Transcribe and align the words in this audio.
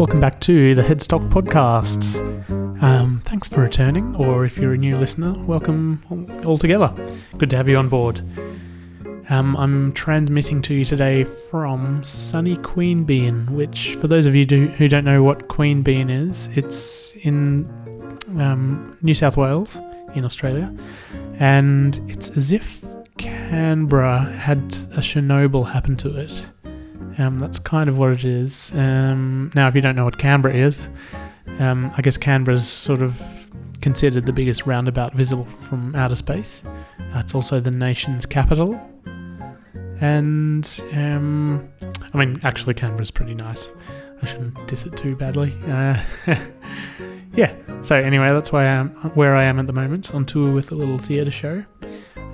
Welcome 0.00 0.18
back 0.18 0.40
to 0.40 0.74
the 0.74 0.80
Headstock 0.80 1.28
Podcast. 1.28 2.16
Um, 2.82 3.20
thanks 3.26 3.50
for 3.50 3.60
returning, 3.60 4.16
or 4.16 4.46
if 4.46 4.56
you're 4.56 4.72
a 4.72 4.78
new 4.78 4.96
listener, 4.96 5.34
welcome 5.44 6.00
all 6.46 6.56
together. 6.56 6.90
Good 7.36 7.50
to 7.50 7.58
have 7.58 7.68
you 7.68 7.76
on 7.76 7.90
board. 7.90 8.20
Um, 9.28 9.54
I'm 9.58 9.92
transmitting 9.92 10.62
to 10.62 10.72
you 10.72 10.86
today 10.86 11.24
from 11.24 12.02
sunny 12.02 12.56
Queanbeyan, 12.56 13.50
which, 13.50 13.94
for 13.96 14.08
those 14.08 14.24
of 14.24 14.34
you 14.34 14.46
do, 14.46 14.68
who 14.68 14.88
don't 14.88 15.04
know 15.04 15.22
what 15.22 15.48
Queanbeyan 15.48 16.10
is, 16.10 16.48
it's 16.56 17.14
in 17.16 17.66
um, 18.38 18.96
New 19.02 19.14
South 19.14 19.36
Wales 19.36 19.76
in 20.14 20.24
Australia, 20.24 20.74
and 21.34 22.00
it's 22.10 22.30
as 22.38 22.52
if 22.52 22.86
Canberra 23.18 24.20
had 24.22 24.60
a 24.92 25.02
Chernobyl 25.02 25.70
happen 25.70 25.94
to 25.96 26.16
it. 26.16 26.46
Um, 27.20 27.38
that's 27.38 27.58
kind 27.58 27.90
of 27.90 27.98
what 27.98 28.12
it 28.12 28.24
is. 28.24 28.72
Um, 28.74 29.50
now, 29.54 29.68
if 29.68 29.74
you 29.74 29.82
don't 29.82 29.94
know 29.94 30.04
what 30.04 30.16
Canberra 30.16 30.54
is, 30.54 30.88
um, 31.58 31.92
I 31.96 32.00
guess 32.00 32.16
Canberra's 32.16 32.66
sort 32.66 33.02
of 33.02 33.46
considered 33.82 34.24
the 34.24 34.32
biggest 34.32 34.66
roundabout 34.66 35.14
visible 35.14 35.44
from 35.44 35.94
outer 35.94 36.16
space. 36.16 36.62
Uh, 36.64 37.18
it's 37.18 37.34
also 37.34 37.60
the 37.60 37.70
nation's 37.70 38.24
capital. 38.24 38.80
And, 40.00 40.80
um, 40.94 41.68
I 42.14 42.16
mean, 42.16 42.40
actually, 42.42 42.72
Canberra's 42.72 43.10
pretty 43.10 43.34
nice. 43.34 43.68
I 44.22 44.26
shouldn't 44.26 44.66
diss 44.66 44.86
it 44.86 44.96
too 44.96 45.14
badly. 45.14 45.54
Uh, 45.66 46.02
yeah, 47.34 47.54
so 47.82 47.96
anyway, 47.96 48.28
that's 48.28 48.50
why 48.50 48.62
I 48.62 48.68
am 48.68 48.90
where 49.14 49.36
I 49.36 49.44
am 49.44 49.58
at 49.58 49.66
the 49.66 49.74
moment, 49.74 50.14
on 50.14 50.24
tour 50.24 50.52
with 50.52 50.72
a 50.72 50.74
little 50.74 50.98
theatre 50.98 51.30
show. 51.30 51.64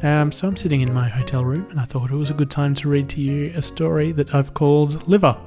Um, 0.02 0.30
so 0.30 0.46
I'm 0.46 0.56
sitting 0.56 0.82
in 0.82 0.92
my 0.92 1.09
hotel 1.09 1.45
room, 1.45 1.66
and 1.70 1.80
I 1.80 1.84
thought 1.84 2.10
it 2.10 2.16
was 2.16 2.30
a 2.30 2.34
good 2.34 2.50
time 2.50 2.74
to 2.77 2.88
read 2.88 3.09
to 3.10 3.20
you 3.20 3.52
a 3.56 3.62
story 3.62 4.12
that 4.12 4.34
I've 4.34 4.52
called 4.52 5.09
Liver. 5.09 5.38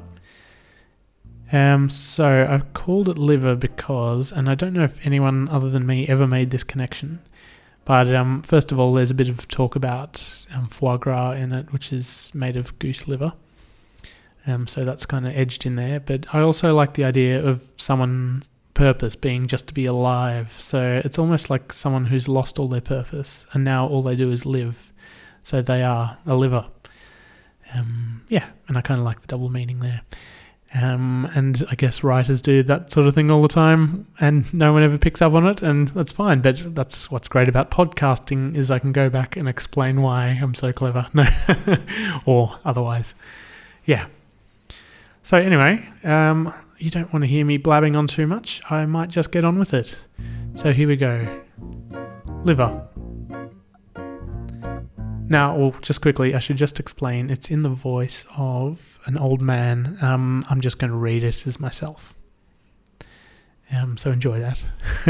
Um, 1.51 1.89
so 1.89 2.47
I've 2.49 2.73
called 2.73 3.09
it 3.09 3.17
Liver 3.17 3.55
because, 3.55 4.31
and 4.31 4.49
I 4.49 4.55
don't 4.55 4.73
know 4.73 4.83
if 4.83 5.05
anyone 5.05 5.47
other 5.49 5.69
than 5.69 5.85
me 5.85 6.07
ever 6.07 6.27
made 6.27 6.49
this 6.49 6.63
connection, 6.63 7.19
but 7.85 8.13
um, 8.13 8.41
first 8.41 8.71
of 8.71 8.79
all, 8.79 8.93
there's 8.93 9.11
a 9.11 9.15
bit 9.15 9.29
of 9.29 9.47
talk 9.47 9.75
about 9.75 10.45
um, 10.53 10.67
foie 10.67 10.97
gras 10.97 11.31
in 11.31 11.52
it, 11.52 11.71
which 11.71 11.93
is 11.93 12.31
made 12.33 12.57
of 12.57 12.77
goose 12.79 13.07
liver. 13.07 13.33
Um, 14.47 14.67
so 14.67 14.83
that's 14.83 15.05
kind 15.05 15.27
of 15.27 15.35
edged 15.35 15.65
in 15.65 15.75
there. 15.75 15.99
But 15.99 16.25
I 16.33 16.41
also 16.41 16.73
like 16.73 16.95
the 16.95 17.03
idea 17.03 17.43
of 17.43 17.71
someone 17.77 18.43
purpose 18.80 19.16
being 19.16 19.47
just 19.47 19.67
to 19.67 19.73
be 19.73 19.85
alive. 19.85 20.55
So 20.58 21.02
it's 21.03 21.19
almost 21.19 21.49
like 21.49 21.73
someone 21.73 22.05
who's 22.05 22.27
lost 22.30 22.58
all 22.59 22.67
their 22.67 22.81
purpose 22.81 23.45
and 23.52 23.63
now 23.63 23.86
all 23.86 24.02
they 24.02 24.16
do 24.16 24.31
is 24.31 24.45
live. 24.45 24.94
So 25.44 25.61
they 25.61 25.83
are 25.83 26.17
a 26.25 26.36
liver. 26.36 26.66
Um, 27.73 28.23
yeah, 28.30 28.47
and 28.67 28.77
I 28.77 28.81
kind 28.81 28.99
of 28.99 29.05
like 29.05 29.21
the 29.21 29.27
double 29.27 29.49
meaning 29.49 29.80
there. 29.80 30.02
Um, 30.73 31.30
and 31.33 31.66
I 31.69 31.75
guess 31.75 32.03
writers 32.03 32.41
do 32.41 32.61
that 32.63 32.91
sort 32.91 33.08
of 33.08 33.16
thing 33.16 33.31
all 33.31 33.41
the 33.41 33.47
time, 33.47 34.08
and 34.19 34.52
no 34.53 34.71
one 34.71 34.83
ever 34.83 34.99
picks 34.99 35.21
up 35.21 35.33
on 35.33 35.47
it, 35.47 35.64
and 35.64 35.88
that's 35.89 36.11
fine. 36.11 36.41
But 36.41 36.75
that's 36.75 37.09
what's 37.09 37.27
great 37.27 37.49
about 37.49 37.71
podcasting 37.71 38.55
is 38.55 38.69
I 38.69 38.77
can 38.77 38.91
go 38.91 39.09
back 39.09 39.36
and 39.36 39.49
explain 39.49 40.03
why 40.03 40.27
I'm 40.27 40.53
so 40.53 40.71
clever, 40.71 41.08
no, 41.14 41.25
or 42.25 42.59
otherwise. 42.64 43.16
Yeah. 43.86 44.05
So 45.23 45.38
anyway, 45.38 45.88
um, 46.03 46.53
you 46.81 46.89
don't 46.89 47.11
want 47.13 47.23
to 47.23 47.27
hear 47.27 47.45
me 47.45 47.58
blabbing 47.58 47.95
on 47.95 48.08
too 48.08 48.27
much, 48.27 48.61
I 48.69 48.85
might 48.85 49.09
just 49.09 49.31
get 49.31 49.44
on 49.44 49.59
with 49.59 49.73
it. 49.73 49.99
So 50.55 50.73
here 50.73 50.88
we 50.88 50.95
go. 50.95 51.41
Liver. 52.44 52.88
Now, 55.27 55.55
well, 55.55 55.75
just 55.81 56.02
quickly, 56.02 56.33
I 56.33 56.39
should 56.39 56.58
just 56.58 56.80
explain 56.80 57.30
it's 57.30 57.52
in 57.52 57.61
the 57.61 57.69
voice 57.69 58.25
of 58.36 58.99
an 59.05 59.17
old 59.17 59.41
man. 59.41 59.97
Um, 60.02 60.44
I'm 60.49 60.59
just 60.59 60.80
going 60.80 60.89
to 60.89 60.97
read 60.97 61.23
it 61.23 61.45
as 61.45 61.59
myself. 61.59 62.16
Um, 63.71 63.95
so 63.95 64.11
enjoy 64.11 64.39
that. 64.39 64.59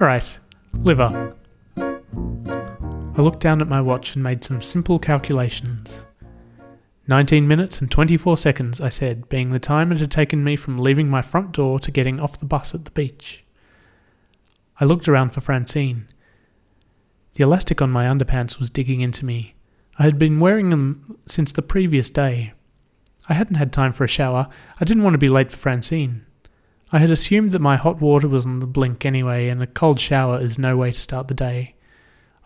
All 0.00 0.06
right, 0.06 0.38
liver. 0.72 1.34
I 1.76 3.20
looked 3.20 3.40
down 3.40 3.60
at 3.60 3.66
my 3.66 3.80
watch 3.80 4.14
and 4.14 4.22
made 4.22 4.44
some 4.44 4.62
simple 4.62 5.00
calculations. 5.00 6.04
19 7.08 7.48
minutes 7.48 7.80
and 7.80 7.90
24 7.90 8.36
seconds, 8.36 8.82
I 8.82 8.90
said, 8.90 9.30
being 9.30 9.50
the 9.50 9.58
time 9.58 9.90
it 9.90 9.98
had 9.98 10.10
taken 10.10 10.44
me 10.44 10.56
from 10.56 10.76
leaving 10.76 11.08
my 11.08 11.22
front 11.22 11.52
door 11.52 11.80
to 11.80 11.90
getting 11.90 12.20
off 12.20 12.38
the 12.38 12.44
bus 12.44 12.74
at 12.74 12.84
the 12.84 12.90
beach. 12.90 13.42
I 14.78 14.84
looked 14.84 15.08
around 15.08 15.30
for 15.30 15.40
Francine. 15.40 16.06
The 17.32 17.44
elastic 17.44 17.80
on 17.80 17.90
my 17.90 18.04
underpants 18.04 18.58
was 18.58 18.68
digging 18.68 19.00
into 19.00 19.24
me. 19.24 19.54
I 19.98 20.02
had 20.02 20.18
been 20.18 20.38
wearing 20.38 20.68
them 20.68 21.16
since 21.26 21.50
the 21.50 21.62
previous 21.62 22.10
day. 22.10 22.52
I 23.26 23.32
hadn't 23.32 23.56
had 23.56 23.72
time 23.72 23.94
for 23.94 24.04
a 24.04 24.08
shower. 24.08 24.48
I 24.78 24.84
didn't 24.84 25.02
want 25.02 25.14
to 25.14 25.18
be 25.18 25.30
late 25.30 25.50
for 25.50 25.56
Francine. 25.56 26.26
I 26.92 26.98
had 26.98 27.10
assumed 27.10 27.52
that 27.52 27.60
my 27.60 27.76
hot 27.76 28.02
water 28.02 28.28
was 28.28 28.44
on 28.44 28.60
the 28.60 28.66
blink 28.66 29.06
anyway, 29.06 29.48
and 29.48 29.62
a 29.62 29.66
cold 29.66 29.98
shower 29.98 30.38
is 30.40 30.58
no 30.58 30.76
way 30.76 30.92
to 30.92 31.00
start 31.00 31.28
the 31.28 31.34
day. 31.34 31.74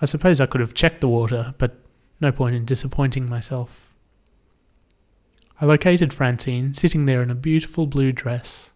I 0.01 0.07
suppose 0.07 0.41
I 0.41 0.47
could 0.47 0.61
have 0.61 0.73
checked 0.73 1.01
the 1.01 1.09
water, 1.09 1.55
but 1.59 1.79
no 2.21 2.31
point 2.31 2.55
in 2.55 2.65
disappointing 2.65 3.29
myself. 3.29 3.92
I 5.63 5.65
located 5.65 6.13
Francine 6.13 6.75
sitting 6.75 7.05
there 7.05 7.23
in 7.23 7.31
a 7.31 7.37
beautiful 7.37 7.87
blue 7.87 8.11
dress. 8.11 8.73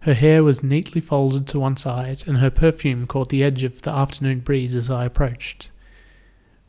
Her 0.00 0.14
hair 0.14 0.42
was 0.42 0.62
neatly 0.62 1.02
folded 1.02 1.46
to 1.48 1.60
one 1.60 1.76
side, 1.76 2.24
and 2.26 2.38
her 2.38 2.48
perfume 2.48 3.06
caught 3.06 3.28
the 3.28 3.44
edge 3.44 3.62
of 3.62 3.82
the 3.82 3.90
afternoon 3.90 4.40
breeze 4.40 4.74
as 4.74 4.88
I 4.88 5.04
approached. 5.04 5.70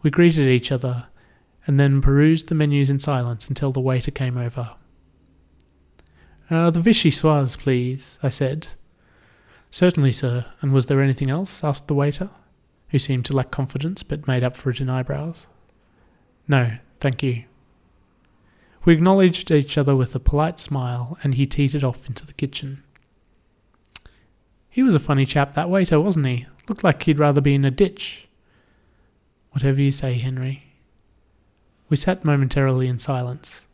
We 0.04 0.12
greeted 0.12 0.50
each 0.50 0.74
other, 0.74 1.06
and 1.66 1.80
then 1.80 2.02
perused 2.02 2.50
the 2.50 2.56
menus 2.56 2.90
in 2.90 3.00
silence 3.00 3.48
until 3.48 3.72
the 3.72 3.80
waiter 3.80 4.12
came 4.12 4.38
over. 4.38 4.72
Uh, 6.50 6.70
the 6.70 6.82
vichyssoise, 6.82 7.58
please, 7.58 8.20
I 8.22 8.28
said. 8.28 8.68
Certainly, 9.70 10.12
sir. 10.12 10.48
And 10.60 10.74
was 10.74 10.88
there 10.88 11.00
anything 11.00 11.30
else? 11.30 11.64
asked 11.64 11.88
the 11.88 11.96
waiter, 11.96 12.30
who 12.90 13.00
seemed 13.00 13.24
to 13.28 13.34
lack 13.34 13.52
confidence 13.52 14.04
but 14.04 14.28
made 14.28 14.44
up 14.44 14.58
for 14.58 14.72
it 14.72 14.82
in 14.82 14.90
eyebrows. 14.90 15.48
No, 16.46 16.72
thank 17.00 17.24
you. 17.24 17.46
We 18.84 18.94
acknowledged 18.94 19.52
each 19.52 19.78
other 19.78 19.96
with 19.96 20.16
a 20.16 20.20
polite 20.20 20.60
smile, 20.60 21.18
and 21.24 21.36
he 21.36 21.46
teetered 21.46 21.84
off 21.84 22.08
into 22.08 22.26
the 22.26 22.34
kitchen. 22.34 22.84
He 24.70 24.82
was 24.82 24.96
a 24.96 25.00
funny 25.00 25.26
chap, 25.26 25.54
that 25.54 25.70
waiter, 25.70 26.00
wasn't 26.00 26.26
he? 26.26 26.48
Looked 26.68 26.84
like 26.84 27.04
he'd 27.04 27.20
rather 27.20 27.42
be 27.42 27.54
in 27.54 27.66
a 27.66 27.72
ditch. 27.72 28.28
Whatever 29.52 29.82
you 29.82 29.92
say, 29.92 30.14
Henry. 30.14 30.64
We 31.90 31.98
sat 31.98 32.24
momentarily 32.24 32.88
in 32.88 32.98
silence. 32.98 33.68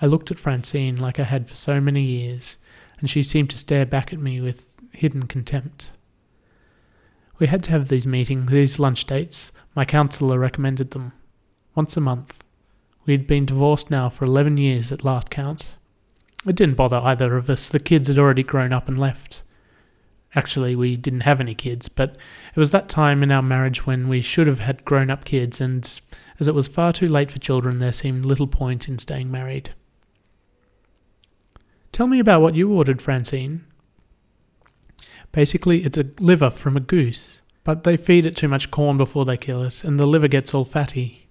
I 0.00 0.06
looked 0.06 0.30
at 0.30 0.38
Francine 0.38 0.96
like 0.96 1.18
I 1.18 1.24
had 1.24 1.48
for 1.48 1.54
so 1.54 1.80
many 1.80 2.02
years, 2.02 2.58
and 3.00 3.08
she 3.08 3.22
seemed 3.22 3.50
to 3.50 3.58
stare 3.58 3.86
back 3.86 4.12
at 4.12 4.18
me 4.18 4.40
with 4.40 4.76
hidden 4.92 5.24
contempt. 5.24 5.90
We 7.38 7.46
had 7.46 7.64
to 7.64 7.70
have 7.70 7.88
these 7.88 8.06
meetings, 8.06 8.50
these 8.50 8.78
lunch 8.78 9.06
dates. 9.06 9.50
My 9.74 9.84
counsellor 9.84 10.38
recommended 10.38 10.92
them. 10.92 11.12
Once 11.74 11.96
a 11.96 12.00
month. 12.00 12.43
We 13.06 13.12
had 13.12 13.26
been 13.26 13.46
divorced 13.46 13.90
now 13.90 14.08
for 14.08 14.24
11 14.24 14.56
years 14.56 14.90
at 14.90 15.04
last 15.04 15.30
count. 15.30 15.66
It 16.46 16.56
didn't 16.56 16.76
bother 16.76 16.98
either 16.98 17.36
of 17.36 17.48
us, 17.48 17.68
the 17.68 17.80
kids 17.80 18.08
had 18.08 18.18
already 18.18 18.42
grown 18.42 18.72
up 18.72 18.88
and 18.88 18.98
left. 18.98 19.42
Actually, 20.34 20.74
we 20.74 20.96
didn't 20.96 21.20
have 21.20 21.40
any 21.40 21.54
kids, 21.54 21.88
but 21.88 22.16
it 22.54 22.58
was 22.58 22.70
that 22.70 22.88
time 22.88 23.22
in 23.22 23.30
our 23.30 23.42
marriage 23.42 23.86
when 23.86 24.08
we 24.08 24.20
should 24.20 24.46
have 24.46 24.58
had 24.58 24.84
grown 24.84 25.10
up 25.10 25.24
kids, 25.24 25.60
and 25.60 26.00
as 26.40 26.48
it 26.48 26.54
was 26.54 26.66
far 26.66 26.92
too 26.92 27.08
late 27.08 27.30
for 27.30 27.38
children, 27.38 27.78
there 27.78 27.92
seemed 27.92 28.26
little 28.26 28.48
point 28.48 28.88
in 28.88 28.98
staying 28.98 29.30
married. 29.30 29.70
Tell 31.92 32.08
me 32.08 32.18
about 32.18 32.42
what 32.42 32.56
you 32.56 32.72
ordered, 32.72 33.00
Francine. 33.00 33.64
Basically, 35.30 35.84
it's 35.84 35.98
a 35.98 36.10
liver 36.18 36.50
from 36.50 36.76
a 36.76 36.80
goose, 36.80 37.40
but 37.62 37.84
they 37.84 37.96
feed 37.96 38.26
it 38.26 38.34
too 38.34 38.48
much 38.48 38.72
corn 38.72 38.98
before 38.98 39.24
they 39.24 39.36
kill 39.36 39.62
it, 39.62 39.84
and 39.84 40.00
the 40.00 40.06
liver 40.06 40.28
gets 40.28 40.52
all 40.52 40.64
fatty. 40.64 41.23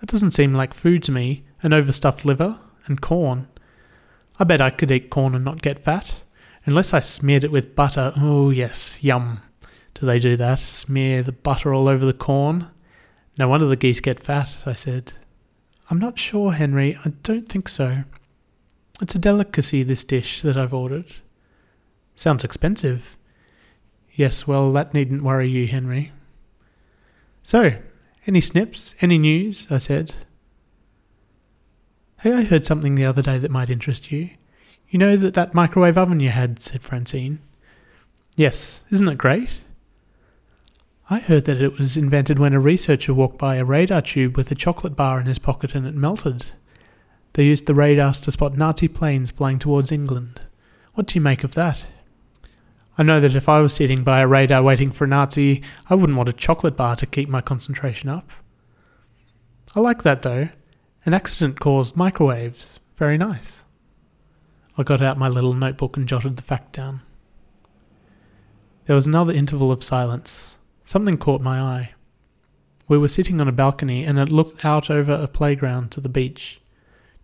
That 0.00 0.10
doesn't 0.10 0.32
seem 0.32 0.54
like 0.54 0.74
food 0.74 1.02
to 1.04 1.12
me, 1.12 1.44
an 1.62 1.72
overstuffed 1.72 2.24
liver 2.24 2.60
and 2.86 3.00
corn. 3.00 3.48
I 4.38 4.44
bet 4.44 4.60
I 4.60 4.70
could 4.70 4.90
eat 4.90 5.10
corn 5.10 5.34
and 5.34 5.44
not 5.44 5.62
get 5.62 5.78
fat. 5.78 6.22
Unless 6.64 6.92
I 6.92 7.00
smeared 7.00 7.44
it 7.44 7.52
with 7.52 7.76
butter. 7.76 8.12
Oh, 8.16 8.50
yes, 8.50 9.02
yum. 9.02 9.40
Do 9.94 10.04
they 10.04 10.18
do 10.18 10.36
that? 10.36 10.58
Smear 10.58 11.22
the 11.22 11.32
butter 11.32 11.72
all 11.72 11.88
over 11.88 12.04
the 12.04 12.12
corn? 12.12 12.70
No 13.38 13.48
wonder 13.48 13.66
the 13.66 13.76
geese 13.76 14.00
get 14.00 14.20
fat, 14.20 14.58
I 14.66 14.74
said. 14.74 15.12
I'm 15.88 15.98
not 15.98 16.18
sure, 16.18 16.52
Henry. 16.52 16.98
I 17.04 17.12
don't 17.22 17.48
think 17.48 17.68
so. 17.68 18.04
It's 19.00 19.14
a 19.14 19.18
delicacy, 19.18 19.82
this 19.82 20.04
dish 20.04 20.42
that 20.42 20.56
I've 20.56 20.74
ordered. 20.74 21.06
Sounds 22.14 22.44
expensive. 22.44 23.16
Yes, 24.12 24.46
well, 24.46 24.72
that 24.72 24.94
needn't 24.94 25.22
worry 25.22 25.48
you, 25.48 25.66
Henry. 25.66 26.12
So, 27.42 27.72
any 28.26 28.40
snips? 28.40 28.94
Any 29.00 29.18
news? 29.18 29.66
I 29.70 29.78
said. 29.78 30.14
Hey, 32.20 32.32
I 32.32 32.42
heard 32.42 32.66
something 32.66 32.94
the 32.94 33.04
other 33.04 33.22
day 33.22 33.38
that 33.38 33.50
might 33.50 33.70
interest 33.70 34.10
you. 34.10 34.30
You 34.88 34.98
know 34.98 35.16
that 35.16 35.34
that 35.34 35.54
microwave 35.54 35.98
oven 35.98 36.20
you 36.20 36.30
had, 36.30 36.60
said 36.60 36.82
Francine. 36.82 37.40
Yes, 38.36 38.82
isn't 38.90 39.08
it 39.08 39.18
great? 39.18 39.60
I 41.08 41.20
heard 41.20 41.44
that 41.44 41.62
it 41.62 41.78
was 41.78 41.96
invented 41.96 42.38
when 42.38 42.52
a 42.52 42.60
researcher 42.60 43.14
walked 43.14 43.38
by 43.38 43.56
a 43.56 43.64
radar 43.64 44.02
tube 44.02 44.36
with 44.36 44.50
a 44.50 44.56
chocolate 44.56 44.96
bar 44.96 45.20
in 45.20 45.26
his 45.26 45.38
pocket 45.38 45.74
and 45.74 45.86
it 45.86 45.94
melted. 45.94 46.46
They 47.34 47.44
used 47.44 47.66
the 47.66 47.74
radars 47.74 48.18
to 48.20 48.30
spot 48.30 48.56
Nazi 48.56 48.88
planes 48.88 49.30
flying 49.30 49.58
towards 49.58 49.92
England. 49.92 50.40
What 50.94 51.06
do 51.06 51.14
you 51.14 51.20
make 51.20 51.44
of 51.44 51.54
that? 51.54 51.86
I 52.98 53.02
know 53.02 53.20
that 53.20 53.36
if 53.36 53.48
I 53.48 53.60
was 53.60 53.74
sitting 53.74 54.02
by 54.02 54.20
a 54.20 54.26
radar 54.26 54.62
waiting 54.62 54.90
for 54.90 55.04
a 55.04 55.08
Nazi, 55.08 55.62
I 55.90 55.94
wouldn't 55.94 56.16
want 56.16 56.28
a 56.30 56.32
chocolate 56.32 56.76
bar 56.76 56.96
to 56.96 57.06
keep 57.06 57.28
my 57.28 57.40
concentration 57.40 58.08
up. 58.08 58.30
I 59.74 59.80
like 59.80 60.02
that 60.02 60.22
though. 60.22 60.48
An 61.04 61.14
accident 61.14 61.60
caused 61.60 61.96
microwaves. 61.96 62.80
Very 62.96 63.18
nice. 63.18 63.64
I 64.78 64.82
got 64.82 65.02
out 65.02 65.18
my 65.18 65.28
little 65.28 65.54
notebook 65.54 65.96
and 65.96 66.08
jotted 66.08 66.36
the 66.36 66.42
fact 66.42 66.72
down. 66.72 67.02
There 68.86 68.96
was 68.96 69.06
another 69.06 69.32
interval 69.32 69.70
of 69.70 69.84
silence. 69.84 70.56
Something 70.84 71.18
caught 71.18 71.40
my 71.40 71.60
eye. 71.60 71.90
We 72.88 72.96
were 72.96 73.08
sitting 73.08 73.40
on 73.40 73.48
a 73.48 73.52
balcony 73.52 74.04
and 74.04 74.18
it 74.18 74.30
looked 74.30 74.64
out 74.64 74.90
over 74.90 75.12
a 75.12 75.26
playground 75.26 75.90
to 75.92 76.00
the 76.00 76.08
beach. 76.08 76.60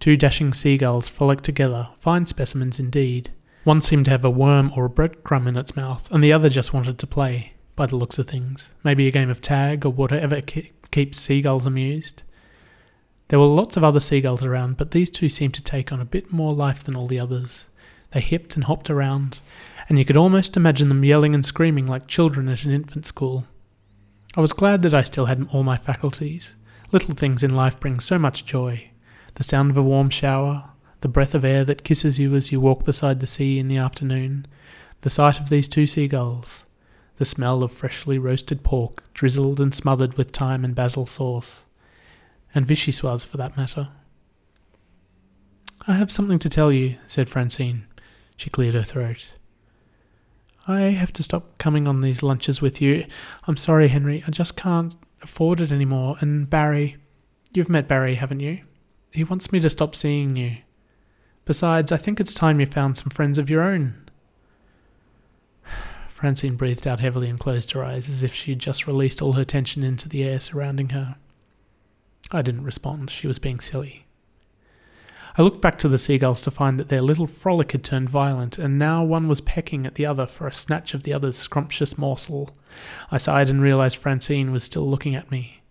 Two 0.01 0.17
dashing 0.17 0.53
seagulls 0.53 1.09
frolicked 1.09 1.45
together, 1.45 1.89
fine 1.99 2.27
specimens 2.27 2.81
indeed. 2.81 3.31
One 3.65 3.81
seemed 3.81 4.07
to 4.07 4.11
have 4.11 4.25
a 4.25 4.31
worm 4.31 4.73
or 4.77 4.87
a 4.87 4.91
breadcrumb 4.91 5.47
in 5.47 5.57
its 5.57 5.77
mouth, 5.77 6.11
and 6.11 6.23
the 6.23 6.33
other 6.33 6.49
just 6.49 6.75
wanted 6.75 6.99
to 6.99 7.07
play, 7.07 7.53
by 7.77 7.87
the 7.87 7.97
looks 7.97 8.19
of 8.19 8.27
things. 8.27 8.69
Maybe 8.83 9.07
a 9.07 9.13
game 9.13 9.31
of 9.31 9.41
tag 9.41 9.87
or 9.87 9.91
whatever 9.91 10.41
keeps 10.41 11.19
seagulls 11.19 11.67
amused. 11.67 12.25
There 13.29 13.39
were 13.39 13.47
lots 13.47 13.77
of 13.77 13.85
other 13.85 14.01
seagulls 14.01 14.43
around, 14.43 14.77
but 14.77 14.91
these 14.91 15.11
two 15.11 15.29
seemed 15.29 15.55
to 15.55 15.63
take 15.63 15.93
on 15.93 16.01
a 16.01 16.05
bit 16.05 16.33
more 16.33 16.51
life 16.53 16.83
than 16.83 16.97
all 16.97 17.07
the 17.07 17.21
others. 17.21 17.69
They 18.11 18.21
hipped 18.21 18.57
and 18.57 18.65
hopped 18.65 18.91
around, 18.91 19.39
and 19.89 19.99
you 19.99 20.05
could 20.05 20.17
almost 20.17 20.57
imagine 20.57 20.89
them 20.89 21.05
yelling 21.05 21.35
and 21.35 21.45
screaming 21.45 21.87
like 21.87 22.09
children 22.09 22.49
at 22.49 22.65
an 22.65 22.73
infant 22.73 23.07
school. 23.07 23.47
I 24.37 24.41
was 24.41 24.53
glad 24.53 24.83
that 24.83 24.93
I 24.93 25.03
still 25.03 25.27
had 25.27 25.47
all 25.53 25.63
my 25.63 25.77
faculties. 25.77 26.57
Little 26.91 27.15
things 27.15 27.43
in 27.43 27.55
life 27.55 27.79
bring 27.79 28.01
so 28.01 28.19
much 28.19 28.45
joy. 28.45 28.91
The 29.37 29.45
sound 29.45 29.71
of 29.71 29.79
a 29.79 29.83
warm 29.83 30.11
shower, 30.11 30.72
the 31.03 31.09
breath 31.09 31.35
of 31.35 31.45
air 31.45 31.65
that 31.65 31.85
kisses 31.85 32.19
you 32.19 32.35
as 32.35 32.51
you 32.51 32.61
walk 32.61 32.85
beside 32.85 33.21
the 33.21 33.27
sea 33.27 33.59
in 33.59 33.69
the 33.69 33.77
afternoon, 33.77 34.47
the 35.03 35.11
sight 35.11 35.39
of 35.39 35.49
these 35.49 35.69
two 35.69 35.87
seagulls, 35.87 36.65
the 37.19 37.25
smell 37.25 37.63
of 37.63 37.73
freshly 37.73 38.19
roasted 38.19 38.63
pork, 38.63 39.13
drizzled 39.13 39.61
and 39.61 39.75
smothered 39.75 40.15
with 40.15 40.31
thyme 40.31 40.65
and 40.65 40.75
basil 40.75 41.05
sauce, 41.05 41.65
and 42.55 42.67
vichyssoise 42.67 43.27
for 43.27 43.37
that 43.37 43.57
matter. 43.57 43.91
I 45.89 45.95
have 45.95 46.13
something 46.13 46.39
to 46.39 46.49
tell 46.49 46.71
you, 46.71 46.97
said 47.09 47.29
Francine. 47.29 47.87
She 48.37 48.49
cleared 48.49 48.75
her 48.75 48.83
throat. 48.83 49.31
I 50.69 50.81
have 50.81 51.13
to 51.15 51.25
stop 51.25 51.59
coming 51.59 51.89
on 51.89 52.01
these 52.01 52.23
lunches 52.23 52.63
with 52.63 52.81
you. 52.81 53.05
I'm 53.49 53.57
sorry, 53.57 53.89
Henry. 53.89 54.23
I 54.29 54.31
just 54.31 54.57
can't 54.57 54.97
afford 55.21 55.61
it 55.61 55.73
anymore. 55.73 56.15
And 56.21 56.49
Barry, 56.49 56.99
you've 57.53 57.69
met 57.69 57.89
Barry, 57.89 58.15
haven't 58.15 58.39
you? 58.41 58.61
He 59.11 59.25
wants 59.25 59.51
me 59.51 59.59
to 59.59 59.69
stop 59.69 59.97
seeing 59.97 60.37
you. 60.37 60.59
Besides, 61.45 61.91
I 61.91 61.97
think 61.97 62.21
it's 62.21 62.35
time 62.35 62.61
you 62.61 62.67
found 62.67 62.97
some 62.97 63.11
friends 63.11 63.39
of 63.39 63.51
your 63.51 63.63
own. 63.63 64.09
Francine 66.09 66.57
breathed 66.57 66.87
out 66.87 67.01
heavily 67.01 67.29
and 67.29 67.39
closed 67.39 67.73
her 67.73 67.85
eyes 67.85 68.09
as 68.09 68.23
if 68.23 68.33
she 68.33 68.53
had 68.53 68.61
just 68.61 68.87
released 68.87 69.21
all 69.21 69.33
her 69.33 69.45
tension 69.45 69.83
into 69.83 70.09
the 70.09 70.23
air 70.23 70.39
surrounding 70.39 70.91
her. 70.91 71.17
I 72.31 72.43
didn't 72.43 72.65
respond. 72.65 73.11
She 73.11 73.27
was 73.27 73.39
being 73.39 73.61
silly. 73.61 74.07
I 75.37 75.43
looked 75.43 75.63
back 75.63 75.79
to 75.79 75.89
the 75.89 75.99
seagulls 75.99 76.43
to 76.43 76.51
find 76.51 76.79
that 76.79 76.91
their 76.91 77.01
little 77.01 77.27
frolic 77.27 77.73
had 77.73 77.83
turned 77.83 78.11
violent, 78.11 78.59
and 78.59 78.79
now 78.79 79.03
one 79.03 79.29
was 79.29 79.41
pecking 79.41 79.87
at 79.87 79.95
the 79.95 80.05
other 80.05 80.27
for 80.27 80.47
a 80.47 80.53
snatch 80.53 80.93
of 80.93 81.05
the 81.05 81.13
other's 81.13 81.39
scrumptious 81.39 81.97
morsel. 81.97 82.51
I 83.11 83.17
sighed 83.17 83.49
and 83.49 83.61
realized 83.61 83.97
Francine 83.97 84.53
was 84.53 84.63
still 84.63 84.89
looking 84.89 85.15
at 85.15 85.31
me. 85.31 85.63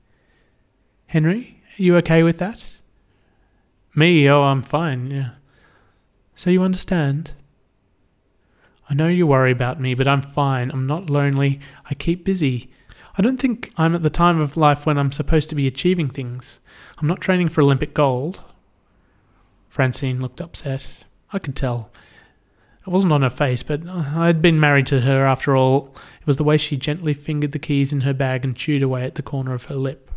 Henry, 1.08 1.62
are 1.78 1.82
you 1.82 1.96
okay 1.98 2.24
with 2.24 2.40
that? 2.40 2.72
Me? 3.94 4.28
Oh, 4.28 4.44
I'm 4.44 4.64
fine, 4.64 5.12
yeah. 5.12 5.30
So 6.42 6.50
you 6.50 6.64
understand? 6.64 7.34
I 8.90 8.96
know 8.96 9.08
you 9.08 9.28
worry 9.28 9.52
about 9.52 9.80
me, 9.80 9.94
but 9.94 10.08
I'm 10.08 10.24
fine. 10.24 10.72
I'm 10.72 10.88
not 10.88 11.08
lonely. 11.08 11.60
I 11.88 11.94
keep 11.94 12.26
busy. 12.26 12.72
I 13.16 13.22
don't 13.22 13.38
think 13.38 13.72
I'm 13.78 13.94
at 13.94 14.02
the 14.02 14.10
time 14.10 14.40
of 14.40 14.58
life 14.58 14.88
when 14.88 14.98
I'm 14.98 15.12
supposed 15.12 15.50
to 15.50 15.56
be 15.56 15.68
achieving 15.68 16.10
things. 16.10 16.60
I'm 16.98 17.08
not 17.08 17.22
training 17.22 17.50
for 17.50 17.62
Olympic 17.62 17.94
gold. 17.94 18.40
Francine 19.70 20.20
looked 20.20 20.42
upset. 20.42 20.88
I 21.32 21.38
could 21.38 21.56
tell. 21.56 21.92
It 22.88 22.90
wasn't 22.90 23.14
on 23.14 23.22
her 23.22 23.30
face, 23.30 23.62
but 23.62 23.88
uh, 23.88 24.06
I 24.16 24.26
had 24.26 24.42
been 24.42 24.60
married 24.60 24.88
to 24.88 25.02
her 25.02 25.28
after 25.28 25.56
all. 25.56 25.94
It 26.22 26.26
was 26.26 26.38
the 26.38 26.44
way 26.44 26.58
she 26.58 26.76
gently 26.76 27.14
fingered 27.14 27.52
the 27.52 27.60
keys 27.60 27.94
in 27.94 28.02
her 28.02 28.16
bag 28.16 28.44
and 28.44 28.58
chewed 28.58 28.82
away 28.82 29.04
at 29.04 29.14
the 29.14 29.22
corner 29.22 29.54
of 29.54 29.66
her 29.66 29.76
lip. 29.76 30.10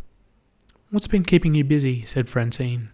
What's 0.89 1.05
been 1.05 1.23
keeping 1.23 1.53
you 1.53 1.63
busy? 1.63 2.03
said 2.03 2.31
Francine. 2.31 2.89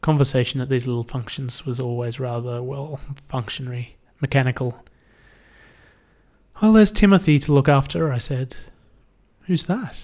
Conversation 0.00 0.60
at 0.60 0.68
these 0.68 0.86
little 0.86 1.04
functions 1.04 1.66
was 1.66 1.78
always 1.78 2.18
rather, 2.18 2.62
well, 2.62 3.00
functionary, 3.28 3.96
mechanical. 4.20 4.82
Well, 6.62 6.72
there's 6.72 6.92
Timothy 6.92 7.38
to 7.40 7.52
look 7.52 7.68
after, 7.68 8.12
I 8.12 8.18
said. 8.18 8.56
Who's 9.42 9.64
that? 9.64 9.96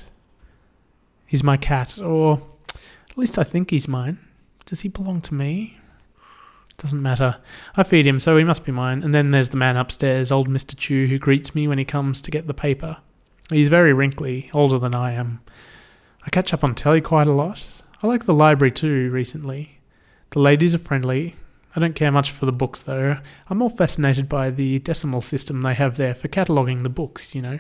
He's 1.26 1.42
my 1.42 1.56
cat, 1.56 1.98
or 1.98 2.42
at 3.10 3.18
least 3.18 3.38
I 3.38 3.44
think 3.44 3.70
he's 3.70 3.88
mine. 3.88 4.18
Does 4.64 4.82
he 4.82 4.88
belong 4.88 5.20
to 5.22 5.34
me? 5.34 5.78
Doesn't 6.78 7.00
matter. 7.00 7.38
I 7.74 7.82
feed 7.82 8.06
him, 8.06 8.20
so 8.20 8.36
he 8.36 8.44
must 8.44 8.64
be 8.64 8.72
mine. 8.72 9.02
And 9.02 9.14
then 9.14 9.30
there's 9.30 9.48
the 9.48 9.56
man 9.56 9.76
upstairs, 9.76 10.30
old 10.30 10.48
Mr. 10.48 10.76
Chu, 10.76 11.06
who 11.06 11.18
greets 11.18 11.54
me 11.54 11.66
when 11.66 11.78
he 11.78 11.84
comes 11.84 12.20
to 12.20 12.30
get 12.30 12.46
the 12.46 12.54
paper. 12.54 12.98
He's 13.48 13.68
very 13.68 13.92
wrinkly, 13.92 14.50
older 14.52 14.78
than 14.78 14.94
I 14.94 15.12
am. 15.12 15.40
I 16.24 16.30
catch 16.30 16.52
up 16.52 16.64
on 16.64 16.74
telly 16.74 17.00
quite 17.00 17.28
a 17.28 17.34
lot. 17.34 17.66
I 18.02 18.06
like 18.06 18.24
the 18.24 18.34
library 18.34 18.72
too 18.72 19.10
recently. 19.10 19.75
The 20.36 20.42
ladies 20.42 20.74
are 20.74 20.78
friendly. 20.78 21.34
I 21.74 21.80
don't 21.80 21.94
care 21.94 22.12
much 22.12 22.30
for 22.30 22.44
the 22.44 22.52
books 22.52 22.82
though. 22.82 23.16
I'm 23.48 23.56
more 23.56 23.70
fascinated 23.70 24.28
by 24.28 24.50
the 24.50 24.78
decimal 24.80 25.22
system 25.22 25.62
they 25.62 25.72
have 25.72 25.96
there 25.96 26.14
for 26.14 26.28
cataloguing 26.28 26.82
the 26.82 26.90
books, 26.90 27.34
you 27.34 27.40
know. 27.40 27.58